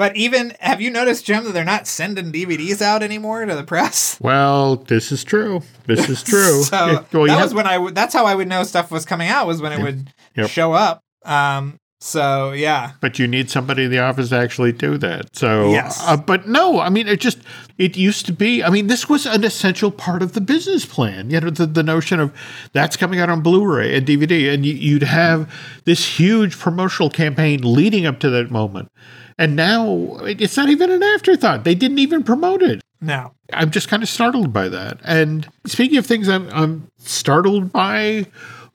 [0.00, 3.64] But even have you noticed, Jim, that they're not sending DVDs out anymore to the
[3.64, 4.18] press?
[4.30, 5.60] Well, this is true.
[5.86, 6.62] This is true.
[6.62, 7.74] so well, that have- was when I.
[7.74, 10.48] W- that's how I would know stuff was coming out was when it would yep.
[10.48, 11.02] show up.
[11.26, 12.92] Um, so yeah.
[13.02, 15.36] But you need somebody in the office to actually do that.
[15.36, 16.02] So yes.
[16.06, 17.38] Uh, but no, I mean it just
[17.76, 18.64] it used to be.
[18.64, 21.28] I mean this was an essential part of the business plan.
[21.30, 22.34] You know the, the notion of
[22.72, 25.52] that's coming out on Blu-ray and DVD, and you, would have
[25.84, 28.90] this huge promotional campaign leading up to that moment.
[29.40, 31.64] And now it's not even an afterthought.
[31.64, 32.82] They didn't even promote it.
[33.00, 33.32] No.
[33.54, 34.98] I'm just kind of startled by that.
[35.02, 38.26] And speaking of things I'm, I'm startled by,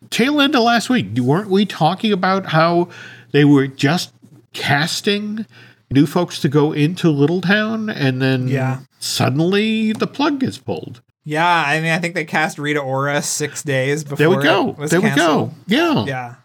[0.10, 2.89] tail end of last week, weren't we talking about how
[3.32, 4.12] they were just
[4.54, 5.45] casting
[5.91, 8.80] new folks to go into Little Town, and then yeah.
[8.99, 11.01] suddenly the plug gets pulled.
[11.23, 14.17] Yeah, I mean, I think they cast Rita Ora six days before.
[14.17, 14.73] There we go.
[14.73, 15.54] there canceled.
[15.67, 16.06] we go.
[16.06, 16.36] Yeah.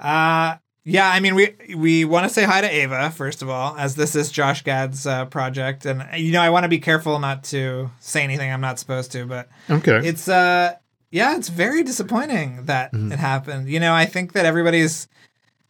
[0.00, 0.54] Yeah.
[0.54, 3.76] Uh, yeah, I mean, we we want to say hi to Ava first of all,
[3.76, 7.18] as this is Josh Gad's uh, project, and you know I want to be careful
[7.18, 10.74] not to say anything I'm not supposed to, but okay, it's uh,
[11.10, 13.12] yeah, it's very disappointing that mm-hmm.
[13.12, 13.68] it happened.
[13.68, 15.08] You know, I think that everybody's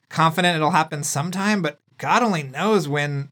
[0.09, 3.31] confident it'll happen sometime, but God only knows when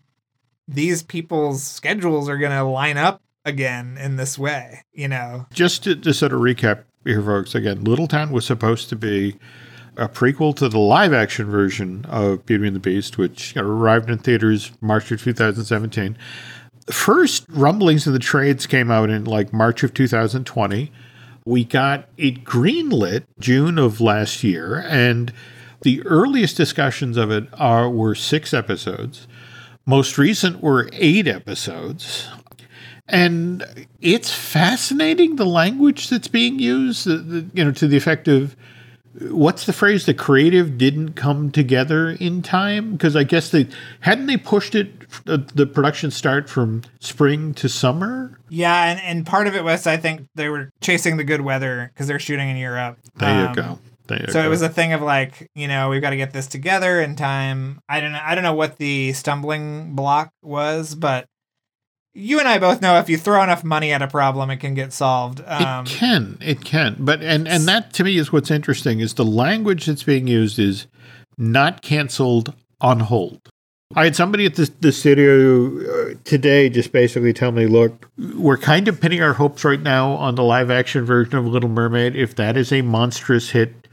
[0.67, 5.47] these people's schedules are going to line up again in this way, you know.
[5.53, 9.37] Just to, to sort of recap here, folks, again, Little Town was supposed to be
[9.99, 14.19] a prequel to the live action version of Beauty and the Beast, which arrived in
[14.19, 16.17] theaters March of 2017.
[16.87, 20.93] First rumblings of the trades came out in like March of 2020.
[21.45, 25.33] We got it greenlit June of last year, and
[25.83, 29.27] the earliest discussions of it are were six episodes.
[29.85, 32.29] Most recent were eight episodes.
[33.11, 38.55] And it's fascinating the language that's being used, you know, to the effect of
[39.21, 40.07] what's the phrase?
[40.07, 43.68] The creative didn't come together in time because I guess they
[44.01, 44.94] hadn't they pushed it
[45.25, 48.38] the production start from spring to summer.
[48.49, 51.90] Yeah, and, and part of it was I think they were chasing the good weather
[51.92, 52.99] because they're shooting in Europe.
[53.16, 53.79] There um, you go
[54.29, 57.01] so it was a thing of like, you know, we've got to get this together
[57.01, 57.81] in time.
[57.88, 58.21] I don't know.
[58.23, 61.27] I don't know what the stumbling block was, but
[62.18, 64.74] you and I both know if you throw enough money at a problem, it can
[64.74, 65.40] get solved.
[65.46, 66.96] Um, it can, it can.
[66.98, 70.59] But and and that to me is what's interesting is the language that's being used
[70.59, 70.87] is
[71.37, 73.40] not canceled on hold.
[73.94, 78.59] I had somebody at the, the studio uh, today just basically tell me, look, we're
[78.59, 82.14] kind of pinning our hopes right now on the live action version of Little Mermaid.
[82.14, 83.88] If that is a monstrous hit,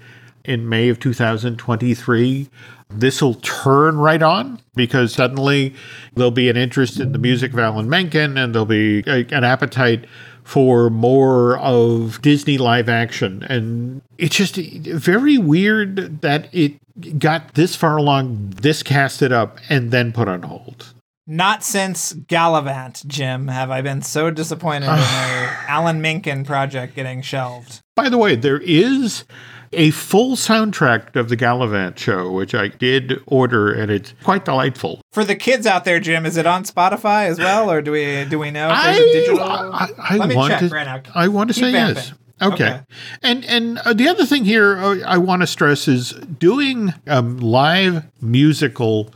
[0.47, 2.49] in May of 2023,
[2.89, 5.73] this will turn right on because suddenly
[6.13, 9.43] there'll be an interest in the music of Alan Menken and there'll be a, an
[9.43, 10.05] appetite
[10.43, 13.43] for more of Disney live action.
[13.43, 16.73] And it's just very weird that it
[17.19, 20.93] got this far along, this casted up, and then put on hold.
[21.27, 27.23] Not since Galavant, Jim, have I been so disappointed in a Alan Menken project getting
[27.23, 27.81] shelved.
[27.95, 29.23] By the way, there is
[29.73, 35.01] a full soundtrack of the Galavant show, which I did order, and it's quite delightful.
[35.13, 38.25] For the kids out there, Jim, is it on Spotify as well, or do we
[38.25, 39.41] do we know if there's I, a digital?
[39.41, 41.01] I, I Let me want check to, right now.
[41.13, 41.95] I want to Keep say vamping.
[41.95, 42.13] yes.
[42.41, 42.53] Okay.
[42.53, 42.81] okay.
[43.23, 47.37] And and uh, the other thing here uh, I want to stress is doing um,
[47.37, 49.13] live musical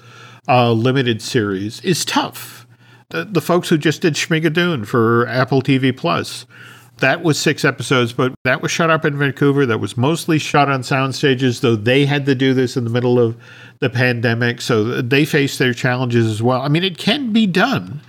[0.47, 2.65] uh, limited series is tough.
[3.09, 6.45] The, the folks who just did Schmigadoon for Apple TV Plus
[6.99, 9.65] that was six episodes, but that was shot up in Vancouver.
[9.65, 12.89] That was mostly shot on sound stages, though they had to do this in the
[12.89, 13.37] middle of
[13.79, 14.61] the pandemic.
[14.61, 16.61] So they faced their challenges as well.
[16.61, 18.01] I mean, it can be done.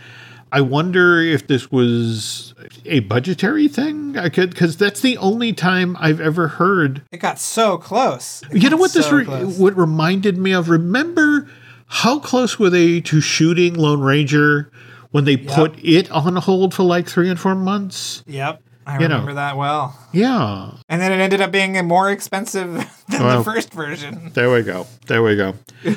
[0.53, 4.18] I wonder if this was a budgetary thing.
[4.18, 7.03] I could because that's the only time I've ever heard.
[7.12, 8.42] It got so close.
[8.50, 10.68] It you know what so this re- what reminded me of?
[10.68, 11.48] Remember
[11.87, 14.70] how close were they to shooting Lone Ranger
[15.12, 15.55] when they yep.
[15.55, 18.24] put it on hold for like three and four months?
[18.26, 18.62] Yep.
[18.90, 19.37] I you remember know.
[19.37, 19.96] that well.
[20.12, 20.72] Yeah.
[20.88, 22.72] And then it ended up being more expensive
[23.09, 24.31] than well, the first version.
[24.35, 24.87] There we go.
[25.07, 25.55] There we go.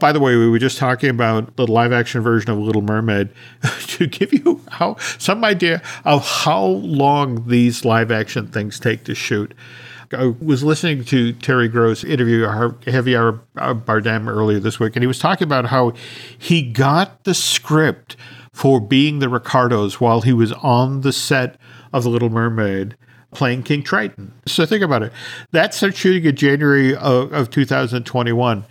[0.00, 3.30] By the way, we were just talking about the live action version of Little Mermaid
[3.86, 9.14] to give you how some idea of how long these live action things take to
[9.14, 9.54] shoot.
[10.12, 15.18] I was listening to Terry Gross interview Javier Bardem earlier this week, and he was
[15.18, 15.92] talking about how
[16.38, 18.16] he got the script
[18.52, 21.58] for being the Ricardos while he was on the set
[21.94, 22.96] of The Little Mermaid
[23.30, 24.32] playing King Triton.
[24.46, 25.12] So think about it.
[25.52, 28.64] That starts shooting in January of, of 2021.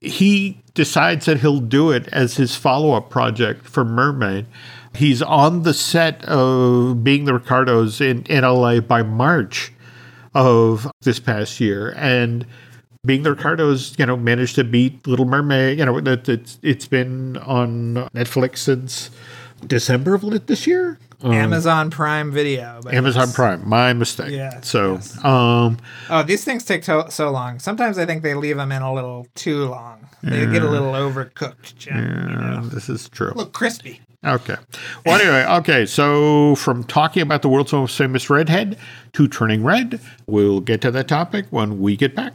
[0.00, 4.46] He decides that he'll do it as his follow up project for Mermaid.
[4.94, 9.72] He's on the set of Being the Ricardos in, in LA by March
[10.34, 11.92] of this past year.
[11.96, 12.46] And
[13.04, 15.78] being the Ricardos, you know, managed to beat Little Mermaid.
[15.78, 19.10] You know, it, it's it's been on Netflix since
[19.66, 20.98] December of this year.
[21.22, 22.80] Um, Amazon Prime Video.
[22.90, 23.68] Amazon Prime.
[23.68, 24.30] My mistake.
[24.30, 24.60] Yeah.
[24.60, 25.24] So, yes.
[25.24, 25.78] um,
[26.10, 27.58] oh, these things take to- so long.
[27.58, 30.08] Sometimes I think they leave them in a little too long.
[30.22, 30.52] They yeah.
[30.52, 31.76] get a little overcooked.
[31.76, 32.68] Jim, yeah, you know?
[32.68, 33.32] this is true.
[33.34, 34.00] Look crispy.
[34.24, 34.56] Okay.
[35.06, 35.86] Well, anyway, okay.
[35.86, 38.76] So, from talking about the world's most famous redhead
[39.12, 42.34] to turning red, we'll get to that topic when we get back.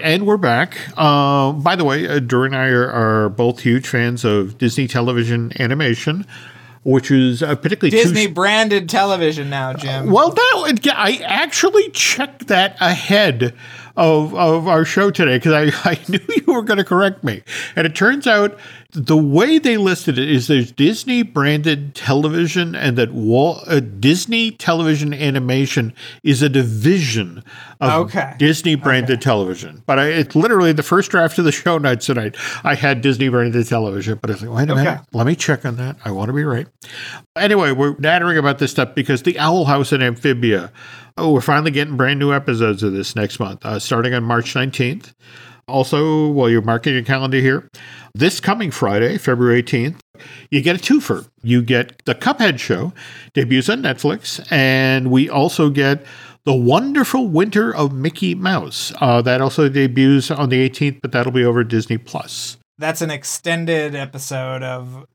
[0.00, 0.78] And we're back.
[0.96, 4.88] Uh, by the way, uh, Drew and I are, are, both huge fans of Disney
[4.88, 6.24] television animation,
[6.82, 10.10] which is uh, particularly Disney branded television now, Jim.
[10.10, 13.54] well, that, I actually checked that ahead
[13.96, 17.42] of, of our show today because I, I knew you were going to correct me.
[17.76, 18.58] And it turns out
[18.92, 24.50] the way they listed it is there's Disney branded television, and that Walt, uh, Disney
[24.50, 27.42] television animation is a division
[27.80, 28.34] of okay.
[28.38, 29.22] Disney branded okay.
[29.22, 29.82] television.
[29.86, 32.36] But I, it's literally the first draft of the show notes tonight.
[32.64, 34.84] I had Disney branded television, but I was like, wait a okay.
[34.84, 35.96] minute, let me check on that.
[36.04, 36.66] I want to be right.
[37.34, 40.70] Anyway, we're nattering about this stuff because the Owl House and Amphibia.
[41.16, 44.54] Oh, we're finally getting brand new episodes of this next month, uh, starting on March
[44.54, 45.12] 19th.
[45.68, 47.68] Also, while you're marking your calendar here,
[48.14, 49.98] this coming Friday, February 18th,
[50.50, 51.28] you get a twofer.
[51.42, 52.92] You get the Cuphead show,
[53.34, 56.04] debuts on Netflix, and we also get
[56.44, 58.92] the Wonderful Winter of Mickey Mouse.
[59.00, 62.56] Uh, that also debuts on the 18th, but that'll be over Disney Plus.
[62.78, 65.06] That's an extended episode of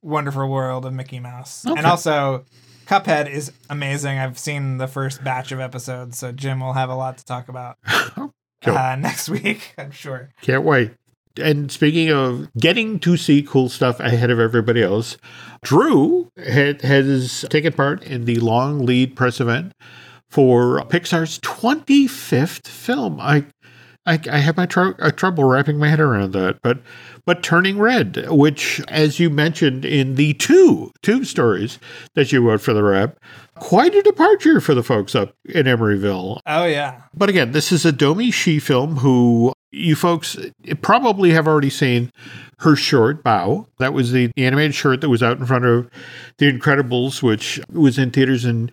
[0.00, 1.76] Wonderful World of Mickey Mouse, okay.
[1.76, 2.44] and also
[2.86, 4.18] Cuphead is amazing.
[4.18, 7.48] I've seen the first batch of episodes, so Jim will have a lot to talk
[7.48, 7.76] about
[8.14, 8.32] cool.
[8.66, 10.30] uh, next week, I'm sure.
[10.42, 10.92] Can't wait.
[11.36, 15.16] And speaking of getting to see cool stuff ahead of everybody else,
[15.62, 19.72] Drew had, has taken part in the long lead press event
[20.30, 23.20] for Pixar's 25th film.
[23.20, 23.46] I
[24.06, 26.78] I, I have my tr- uh, trouble wrapping my head around that, but
[27.24, 31.78] but Turning Red, which, as you mentioned in the two two stories
[32.14, 33.18] that you wrote for the Wrap,
[33.54, 36.40] quite a departure for the folks up in Emeryville.
[36.46, 37.00] Oh yeah.
[37.14, 40.36] But again, this is a Domee Shi film who you folks
[40.82, 42.12] probably have already seen
[42.58, 45.90] her short Bao That was the, the animated short that was out in front of
[46.38, 48.70] The Incredibles, which was in theaters in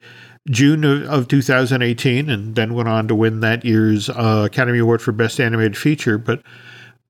[0.49, 5.01] June of, of 2018, and then went on to win that year's uh, Academy Award
[5.01, 6.17] for Best Animated Feature.
[6.17, 6.41] But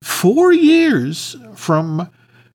[0.03, 2.09] four years from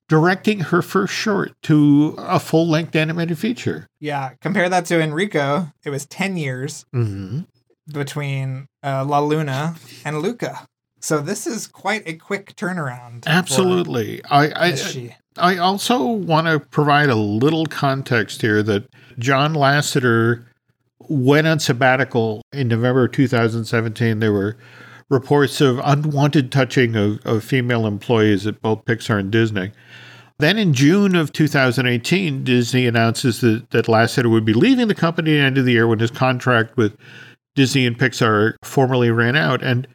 [0.08, 3.88] directing her first short to a full length animated feature.
[3.98, 5.72] Yeah, compare that to Enrico.
[5.84, 7.40] It was 10 years mm-hmm.
[7.92, 10.66] between uh, La Luna and Luca.
[11.00, 13.26] So this is quite a quick turnaround.
[13.26, 14.24] Absolutely.
[14.24, 20.45] I I, I also want to provide a little context here that John Lasseter
[21.08, 24.20] went on sabbatical in November 2017.
[24.20, 24.56] There were
[25.08, 29.72] reports of unwanted touching of, of female employees at both Pixar and Disney.
[30.38, 35.32] Then in June of 2018, Disney announces that, that Lasseter would be leaving the company
[35.32, 36.96] at the end of the year when his contract with
[37.54, 39.62] Disney and Pixar formally ran out.
[39.62, 39.86] And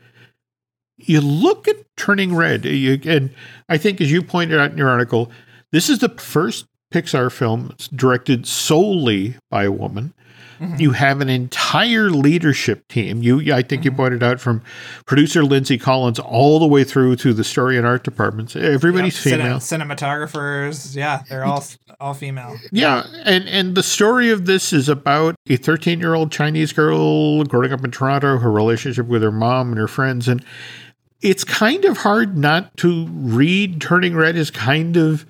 [0.98, 3.32] you look at Turning Red, you, and
[3.70, 5.32] I think, as you pointed out in your article,
[5.72, 10.14] this is the first Pixar film directed solely by a woman.
[10.62, 10.80] Mm-hmm.
[10.80, 13.24] You have an entire leadership team.
[13.24, 13.84] You, I think, mm-hmm.
[13.86, 14.62] you pointed out from
[15.08, 18.56] producer Lindsay Collins all the way through to the story and art departments.
[18.56, 19.40] Everybody's yep.
[19.40, 19.58] female.
[19.58, 21.64] Cine- cinematographers, yeah, they're all
[22.00, 22.58] all female.
[22.72, 27.44] Yeah, and and the story of this is about a 13 year old Chinese girl
[27.46, 30.46] growing up in Toronto, her relationship with her mom and her friends, and
[31.22, 35.26] it's kind of hard not to read Turning Red is kind of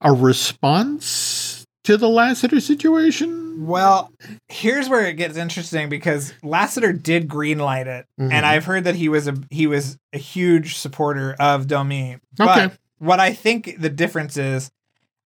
[0.00, 1.41] a response
[1.84, 3.66] to the Lasseter situation?
[3.66, 4.12] Well,
[4.48, 8.32] here's where it gets interesting because Lasseter did greenlight it, mm-hmm.
[8.32, 12.18] and I've heard that he was a he was a huge supporter of Domee.
[12.36, 12.76] But okay.
[12.98, 14.70] what I think the difference is,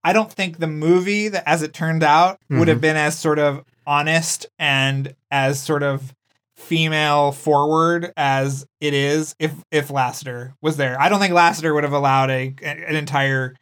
[0.05, 2.59] I don't think the movie that, as it turned out, mm-hmm.
[2.59, 2.82] would have mm-hmm.
[2.82, 6.14] been as sort of honest and as sort of
[6.57, 11.01] female forward as it is if if Lasseter was there.
[11.01, 13.55] I don't think Lasseter would have allowed a an entire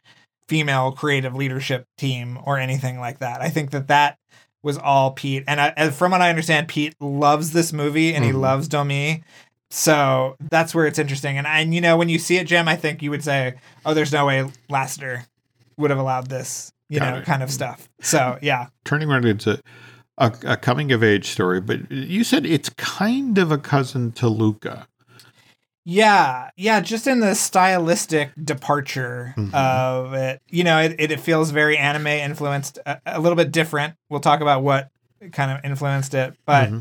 [0.49, 3.39] female creative leadership team or anything like that.
[3.39, 4.17] I think that that
[4.63, 5.43] was all Pete.
[5.47, 8.33] And I, from what I understand, Pete loves this movie and mm-hmm.
[8.33, 9.23] he loves Domee.
[9.69, 11.37] So that's where it's interesting.
[11.37, 13.93] And and you know, when you see it, Jim, I think you would say, "Oh,
[13.93, 15.25] there's no way Lasseter
[15.77, 17.25] would have allowed this," you Got know, it.
[17.25, 17.87] kind of stuff.
[18.01, 19.61] So yeah, turning around into
[20.17, 24.27] a, a coming of age story, but you said it's kind of a cousin to
[24.27, 24.87] Luca.
[25.89, 29.55] Yeah, yeah, just in the stylistic departure mm-hmm.
[29.55, 30.39] of it.
[30.47, 33.95] You know, it, it, feels very anime influenced, a, a, little bit different.
[34.07, 34.89] We'll talk about what
[35.31, 36.79] kind of influenced it, but mm-hmm.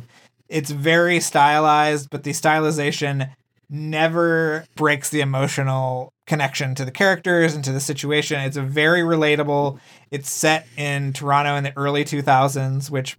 [0.51, 3.31] it's very stylized, but the stylization
[3.71, 8.43] never breaks the emotional connection to the characters and to the situation.
[8.43, 9.81] It's a very relatable.
[10.11, 13.17] It's set in Toronto in the early 2000s, which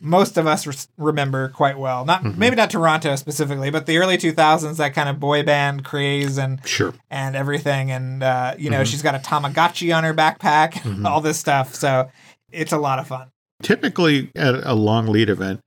[0.00, 2.04] most of us re- remember quite well.
[2.04, 2.38] Not mm-hmm.
[2.38, 6.66] maybe not Toronto specifically, but the early 2000s, that kind of boy band craze and
[6.66, 6.94] sure.
[7.10, 7.90] and everything.
[7.90, 8.84] And uh, you know, mm-hmm.
[8.84, 11.06] she's got a Tamagotchi on her backpack, mm-hmm.
[11.06, 11.74] all this stuff.
[11.74, 12.10] So
[12.50, 13.30] it's a lot of fun.
[13.62, 15.60] Typically, at a long lead event,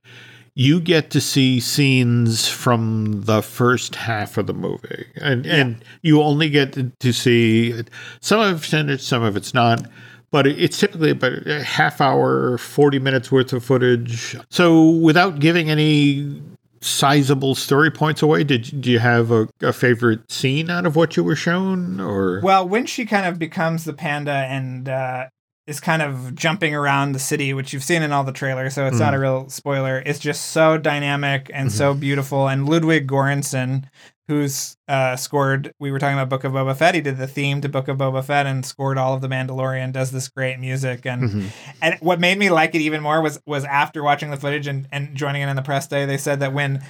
[0.54, 5.56] you get to see scenes from the first half of the movie, and yeah.
[5.56, 7.82] and you only get to see
[8.20, 9.86] some of it's some of it's not
[10.32, 14.36] but it's typically about a half hour, 40 minutes worth of footage.
[14.50, 16.42] So without giving any
[16.80, 21.16] sizable story points away, did do you have a, a, favorite scene out of what
[21.16, 25.28] you were shown or Well, when she kind of becomes the panda and uh,
[25.66, 28.86] is kind of jumping around the city, which you've seen in all the trailers, so
[28.86, 29.00] it's mm.
[29.00, 30.02] not a real spoiler.
[30.04, 31.76] It's just so dynamic and mm-hmm.
[31.76, 32.48] so beautiful.
[32.48, 33.84] And Ludwig Göransson,
[34.32, 35.74] who's uh, scored.
[35.78, 36.94] We were talking about Book of Boba Fett.
[36.94, 39.92] He did the theme to Book of Boba Fett and scored all of the Mandalorian.
[39.92, 41.48] Does this great music and mm-hmm.
[41.82, 44.88] and what made me like it even more was was after watching the footage and
[44.90, 46.06] and joining in on the press day.
[46.06, 46.82] They said that when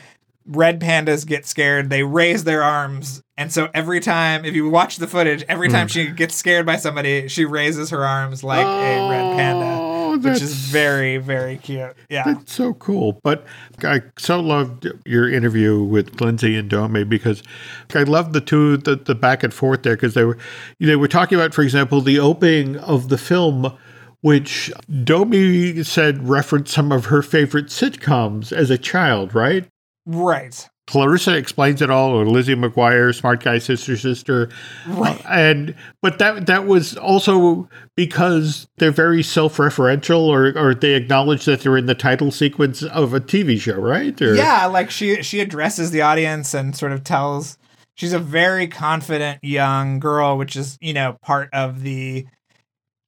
[0.46, 3.22] red pandas get scared, they raise their arms.
[3.36, 5.90] And so every time, if you watch the footage, every time mm.
[5.90, 8.70] she gets scared by somebody, she raises her arms like oh.
[8.70, 9.91] a red panda
[10.22, 11.94] which is very very cute.
[12.08, 13.20] Yeah, that's so cool.
[13.22, 13.46] But
[13.82, 17.42] I so loved your interview with Lindsay and Domee because
[17.94, 20.38] I loved the two the, the back and forth there because they were
[20.80, 23.76] they were talking about, for example, the opening of the film
[24.22, 29.66] which Domee said referenced some of her favorite sitcoms as a child, right?
[30.06, 30.68] Right.
[30.86, 34.48] Clarissa explains it all, or Lizzie McGuire, Smart Guy, Sister Sister,
[34.88, 35.24] right.
[35.24, 41.44] uh, and but that that was also because they're very self-referential, or or they acknowledge
[41.44, 44.20] that they're in the title sequence of a TV show, right?
[44.20, 47.58] Or, yeah, like she she addresses the audience and sort of tells
[47.94, 52.26] she's a very confident young girl, which is you know part of the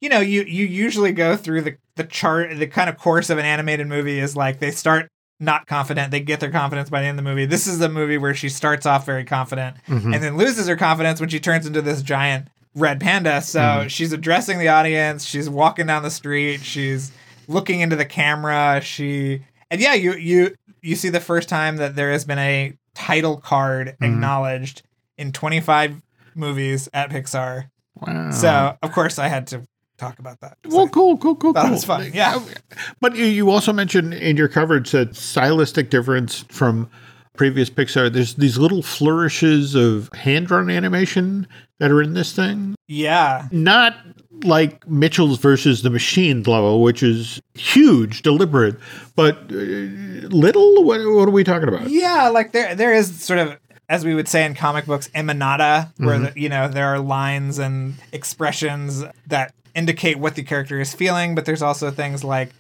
[0.00, 3.38] you know you you usually go through the the chart the kind of course of
[3.38, 5.08] an animated movie is like they start
[5.40, 6.10] not confident.
[6.10, 7.46] They get their confidence by the end of the movie.
[7.46, 10.14] This is the movie where she starts off very confident mm-hmm.
[10.14, 13.40] and then loses her confidence when she turns into this giant red panda.
[13.42, 13.88] So mm-hmm.
[13.88, 15.24] she's addressing the audience.
[15.24, 16.60] She's walking down the street.
[16.60, 17.12] She's
[17.48, 18.80] looking into the camera.
[18.82, 22.76] She and yeah, you you you see the first time that there has been a
[22.94, 24.04] title card mm-hmm.
[24.04, 24.82] acknowledged
[25.18, 26.02] in 25
[26.34, 27.70] movies at Pixar.
[27.96, 28.30] Wow.
[28.30, 29.66] So of course I had to
[29.96, 30.58] talk about that.
[30.66, 31.72] Well, cool, cool, cool, that cool.
[31.72, 32.10] was fun.
[32.12, 32.42] Yeah.
[33.00, 36.90] But you also mentioned in your coverage that stylistic difference from
[37.36, 38.12] previous Pixar.
[38.12, 41.46] There's these little flourishes of hand drawn animation
[41.78, 42.74] that are in this thing.
[42.88, 43.48] Yeah.
[43.52, 43.96] Not
[44.42, 48.76] like Mitchell's versus the machine level, which is huge, deliberate,
[49.14, 50.84] but uh, little.
[50.84, 51.88] What, what, are we talking about?
[51.88, 55.92] Yeah, like there there is sort of as we would say in comic books, emanata,
[55.98, 60.94] where the, you know there are lines and expressions that indicate what the character is
[60.94, 62.50] feeling, but there's also things like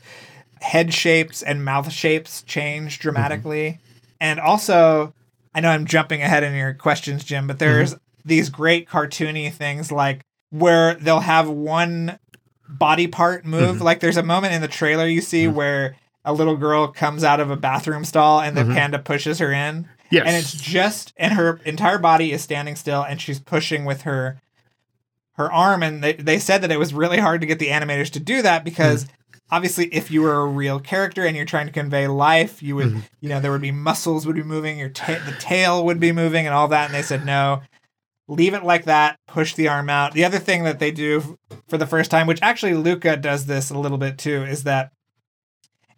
[0.60, 3.78] head shapes and mouth shapes change dramatically.
[4.20, 5.12] And also,
[5.54, 7.94] I know I'm jumping ahead in your questions, Jim, but there's
[8.24, 12.18] these great cartoony things like where they'll have one
[12.68, 13.76] body part move.
[13.76, 13.84] Mm-hmm.
[13.84, 15.56] Like there's a moment in the trailer you see mm-hmm.
[15.56, 18.74] where a little girl comes out of a bathroom stall and the mm-hmm.
[18.74, 19.88] panda pushes her in.
[20.10, 20.24] Yes.
[20.26, 24.40] And it's just and her entire body is standing still and she's pushing with her
[25.34, 28.10] her arm and they, they said that it was really hard to get the animators
[28.10, 29.08] to do that because hmm.
[29.50, 32.92] obviously if you were a real character and you're trying to convey life you would
[32.92, 33.00] hmm.
[33.20, 36.12] you know there would be muscles would be moving your ta- the tail would be
[36.12, 37.62] moving and all that and they said no
[38.28, 40.12] leave it like that push the arm out.
[40.12, 43.70] The other thing that they do for the first time which actually luca does this
[43.70, 44.92] a little bit too is that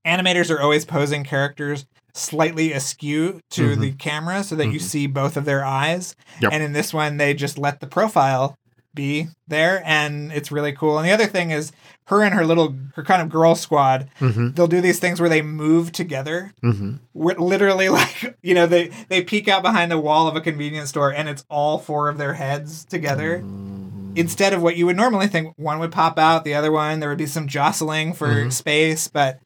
[0.05, 3.81] animators are always posing characters slightly askew to mm-hmm.
[3.81, 4.87] the camera so that you mm-hmm.
[4.87, 6.17] see both of their eyes.
[6.41, 6.53] Yep.
[6.53, 8.57] and in this one they just let the profile
[8.97, 10.99] be there and it's really cool.
[10.99, 11.71] And the other thing is
[12.07, 14.51] her and her little her kind of girl squad mm-hmm.
[14.51, 16.53] they'll do these things where they move together.
[16.65, 16.97] Mm-hmm.
[17.13, 20.89] Where literally like you know they they peek out behind the wall of a convenience
[20.89, 23.39] store and it's all four of their heads together.
[23.39, 24.15] Mm-hmm.
[24.17, 27.09] Instead of what you would normally think one would pop out the other one there
[27.11, 29.39] would be some jostling for space but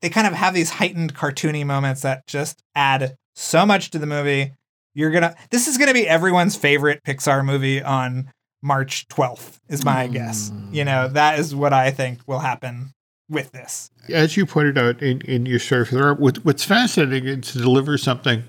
[0.00, 4.06] they kind of have these heightened cartoony moments that just add so much to the
[4.06, 4.52] movie.
[4.94, 8.30] You're gonna this is gonna be everyone's favorite pixar movie on
[8.62, 11.14] march 12th is my guess you know hmm.
[11.14, 12.92] that is what i think will happen
[13.30, 16.64] with this as you pointed out in, in your story for the art, what, what's
[16.64, 18.42] fascinating is to deliver something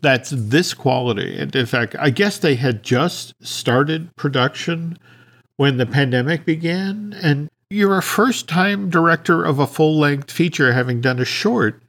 [0.00, 1.38] that's this quality.
[1.38, 4.98] And in fact, I guess they had just started production
[5.56, 7.14] when the pandemic began.
[7.22, 11.82] And you're a first time director of a full length feature, having done a short.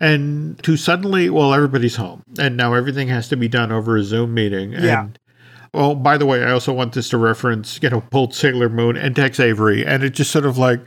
[0.00, 2.24] And to suddenly, well, everybody's home.
[2.38, 4.74] And now everything has to be done over a Zoom meeting.
[4.74, 5.06] And Yeah.
[5.74, 8.96] Oh, by the way, I also want this to reference, you know, both Sailor Moon
[8.96, 9.86] and Tex Avery.
[9.86, 10.80] And it just sort of like,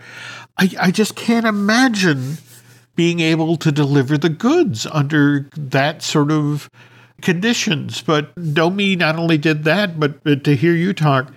[0.57, 2.37] I, I just can't imagine
[2.95, 6.69] being able to deliver the goods under that sort of
[7.21, 8.01] conditions.
[8.01, 11.33] But Domee not only did that, but, but to hear you talk,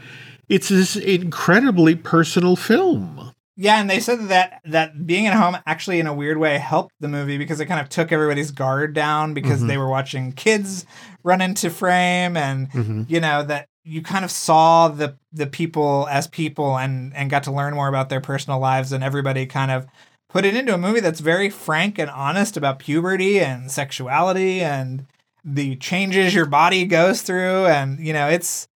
[0.48, 3.27] it's this incredibly personal film.
[3.60, 6.94] Yeah, and they said that that being at home actually in a weird way helped
[7.00, 9.82] the movie because it kind of took everybody's guard down because they mm-hmm.
[9.82, 10.86] were watching kids
[11.24, 13.02] run into frame and mm-hmm.
[13.08, 17.42] you know that you kind of saw the the people as people and and got
[17.42, 19.88] to learn more about their personal lives and everybody kind of
[20.28, 25.04] put it into a movie that's very frank and honest about puberty and sexuality and
[25.44, 28.68] the changes your body goes through and you know it's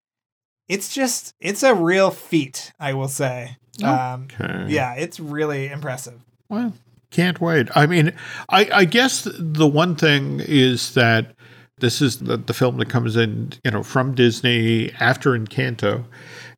[0.68, 4.66] it's just it's a real feat i will say um Okay.
[4.70, 6.20] yeah it's really impressive
[6.50, 6.74] Well,
[7.12, 7.68] can't wait.
[7.76, 8.14] I mean,
[8.50, 11.36] I, I guess the one thing is that
[11.80, 16.06] this is the, the film that comes in, you know, from Disney after Encanto,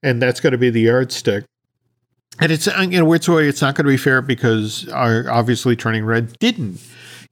[0.04, 1.46] and that's going to be the yardstick.
[2.40, 5.76] And it's in a weird way, it's not going to be fair because uh, obviously
[5.76, 6.80] Turning Red didn't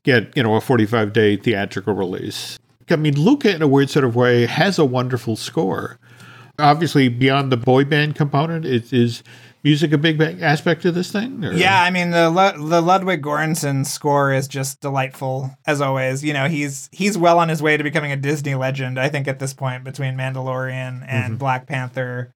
[0.04, 2.58] get you know a 45 day theatrical release.
[2.90, 6.00] I mean, Luca, in a weird sort of way, has a wonderful score.
[6.60, 9.24] Obviously, beyond the boy band component, is, is
[9.64, 11.44] music a big aspect of this thing?
[11.44, 16.24] or- yeah i mean the Lu- the ludwig Göransson score is just delightful as always
[16.24, 19.28] you know he's he's well on his way to becoming a disney legend i think
[19.28, 21.36] at this point between mandalorian and mm-hmm.
[21.36, 22.34] black panther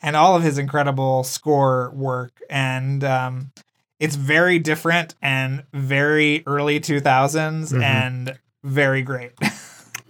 [0.00, 3.52] and all of his incredible score work and um
[4.00, 7.82] it's very different and very early 2000s mm-hmm.
[7.82, 9.32] and very great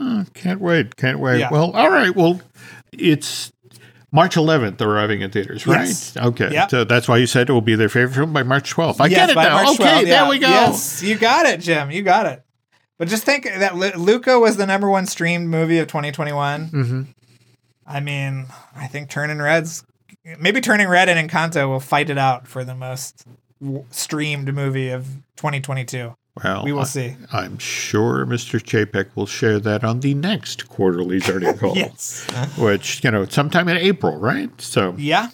[0.03, 0.97] Oh, can't wait.
[0.97, 1.41] Can't wait.
[1.41, 1.51] Yeah.
[1.51, 2.15] Well, all right.
[2.15, 2.41] Well,
[2.93, 3.52] it's
[4.13, 5.87] March 11th arriving in theaters, right?
[5.87, 6.17] Yes.
[6.17, 6.53] Okay.
[6.53, 6.71] Yep.
[6.71, 9.01] So that's why you said it will be their favorite film by March 12th.
[9.01, 9.63] I Yes, get it now.
[9.65, 10.49] March okay, 12th, there we go.
[10.49, 11.91] Yes, you got it, Jim.
[11.91, 12.43] You got it.
[12.99, 16.69] But just think that Lu- Luca was the number one streamed movie of 2021.
[16.69, 17.03] Mm-hmm.
[17.87, 18.47] I mean,
[18.77, 19.83] I think Turning Red's
[20.39, 23.25] maybe Turning Red and Encanto will fight it out for the most
[23.61, 25.07] w- streamed movie of
[25.37, 26.15] 2022.
[26.43, 27.17] Well, We will I- see.
[27.31, 28.59] I'm sure Mr.
[28.59, 31.75] Chapek will share that on the next quarterly's article.
[31.77, 32.27] Yes.
[32.57, 34.51] Which, you know, sometime in April, right?
[34.61, 35.29] So, Yeah.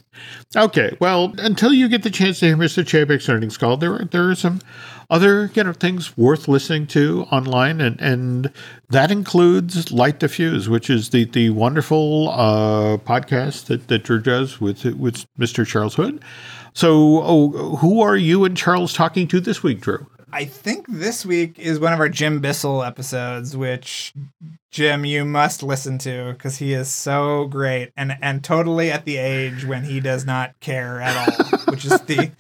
[0.57, 0.97] okay.
[1.01, 2.83] Well, until you get the chance to hear Mr.
[2.83, 4.61] Chapek's earnings call, there are, there are some
[5.09, 8.53] other, you know, things worth listening to online, and, and
[8.91, 14.21] that includes Light the Fuse, which is the, the wonderful uh, podcast that, that Drew
[14.21, 15.65] does with, with Mr.
[15.65, 16.21] Charles Hood.
[16.75, 20.07] So, oh, who are you and Charles talking to this week, Drew?
[20.33, 24.13] I think this week is one of our Jim Bissell episodes, which
[24.71, 29.17] Jim you must listen to because he is so great and and totally at the
[29.17, 32.17] age when he does not care at all, which is the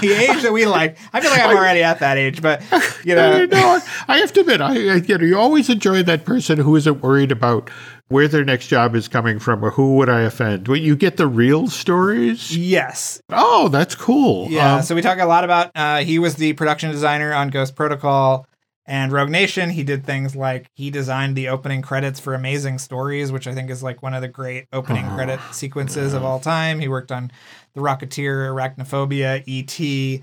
[0.00, 0.96] the age that we like.
[1.12, 2.62] I feel like I'm already at that age, but
[3.04, 6.04] you know, I, know, I have to admit, I, I you know you always enjoy
[6.04, 7.68] that person who isn't worried about
[8.12, 10.68] where their next job is coming from or who would I offend.
[10.68, 12.56] Well, you get the real stories.
[12.56, 14.48] yes, Oh, that's cool.
[14.50, 17.48] Yeah, Um, so we talk a lot about uh, he was the production designer on
[17.50, 18.46] Ghost Protocol
[18.86, 19.70] and Rogue Nation.
[19.70, 23.70] He did things like he designed the opening credits for Amazing Stories, which I think
[23.70, 26.80] is like one of the great opening credit sequences of all time.
[26.80, 27.30] He worked on
[27.74, 30.22] The Rocketeer, Arachnophobia, E.T.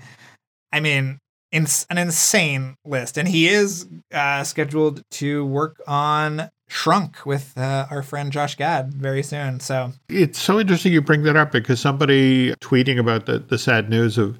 [0.72, 1.18] I mean,
[1.50, 3.16] ins- an insane list.
[3.16, 8.94] And he is uh, scheduled to work on Shrunk with uh, our friend Josh Gad
[8.94, 9.58] very soon.
[9.58, 13.90] So it's so interesting you bring that up because somebody tweeting about the, the sad
[13.90, 14.38] news of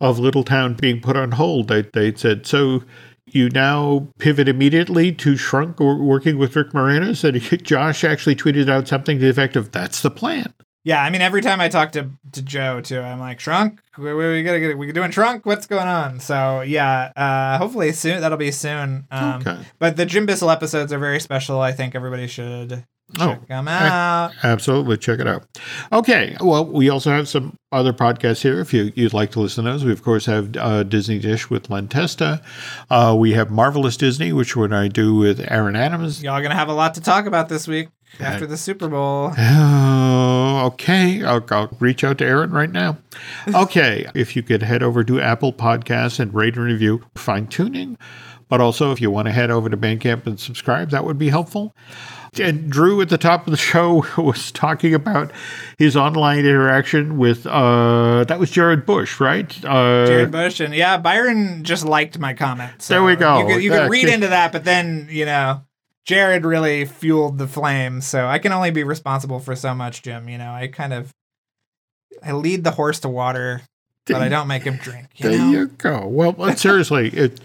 [0.00, 2.82] of Little Town being put on hold, they they said so.
[3.30, 8.70] You now pivot immediately to Shrunk or working with Rick Moranis, and Josh actually tweeted
[8.70, 10.52] out something to the effect of "That's the plan."
[10.84, 14.14] Yeah, I mean, every time I talk to, to Joe too, I'm like, Shrunk, we,
[14.14, 15.44] we, we gotta get, we doing Shrunk.
[15.44, 16.20] What's going on?
[16.20, 18.20] So yeah, uh, hopefully soon.
[18.20, 19.06] That'll be soon.
[19.10, 19.58] Um, Okay.
[19.78, 21.60] But the Jim Bissell episodes are very special.
[21.60, 22.84] I think everybody should
[23.18, 24.32] Oh, check them out.
[24.42, 25.44] Absolutely, check it out.
[25.90, 28.60] Okay, well, we also have some other podcasts here.
[28.60, 31.48] If you, you'd like to listen to those, we of course have uh, Disney Dish
[31.48, 32.42] with Len Testa.
[32.90, 36.22] Uh, we have Marvelous Disney, which when I do with Aaron Adams.
[36.22, 37.88] Y'all gonna have a lot to talk about this week
[38.20, 39.32] after the Super Bowl.
[40.58, 41.24] Oh, okay.
[41.24, 42.98] I'll, I'll reach out to Aaron right now.
[43.54, 47.96] Okay, if you could head over to Apple Podcasts and rate and review, fine tuning.
[48.48, 51.28] But also, if you want to head over to Bandcamp and subscribe, that would be
[51.28, 51.74] helpful.
[52.40, 55.32] And Drew at the top of the show was talking about
[55.78, 59.50] his online interaction with uh that was Jared Bush, right?
[59.64, 62.86] Uh Jared Bush and yeah, Byron just liked my comments.
[62.86, 63.40] So There we go.
[63.40, 65.62] You could, you could read into that, but then you know,
[66.08, 68.00] Jared really fueled the flame.
[68.00, 70.26] So I can only be responsible for so much, Jim.
[70.26, 71.12] You know, I kind of
[72.22, 73.60] I lead the horse to water,
[74.06, 75.08] but I don't make him drink.
[75.16, 75.50] You There know?
[75.50, 76.06] you go.
[76.06, 77.40] Well, seriously, it,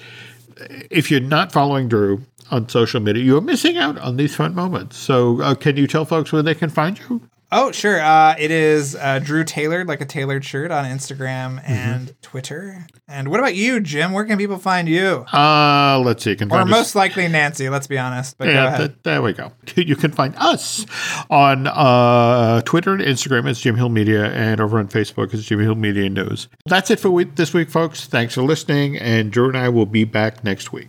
[0.89, 4.97] if you're not following Drew on social media, you're missing out on these fun moments.
[4.97, 7.21] So, uh, can you tell folks where they can find you?
[7.55, 8.01] Oh, sure.
[8.01, 11.71] Uh, it is uh, Drew Tailored, like a tailored shirt on Instagram Mm-hmm.
[11.71, 12.87] and Twitter.
[13.07, 14.11] And what about you, Jim?
[14.11, 15.25] Where can people find you?
[15.31, 16.31] Uh, let's see.
[16.31, 17.69] You can Or find us- most likely Nancy.
[17.69, 18.37] Let's be honest.
[18.37, 18.77] But go Yeah, ahead.
[18.79, 19.51] th- there we go.
[19.75, 20.85] You can find us
[21.29, 25.59] on uh, Twitter and Instagram as Jim Hill Media, and over on Facebook as Jim
[25.59, 26.47] Hill Media News.
[26.65, 28.05] That's it for we- this week, folks.
[28.07, 30.87] Thanks for listening, and Drew and I will be back next week.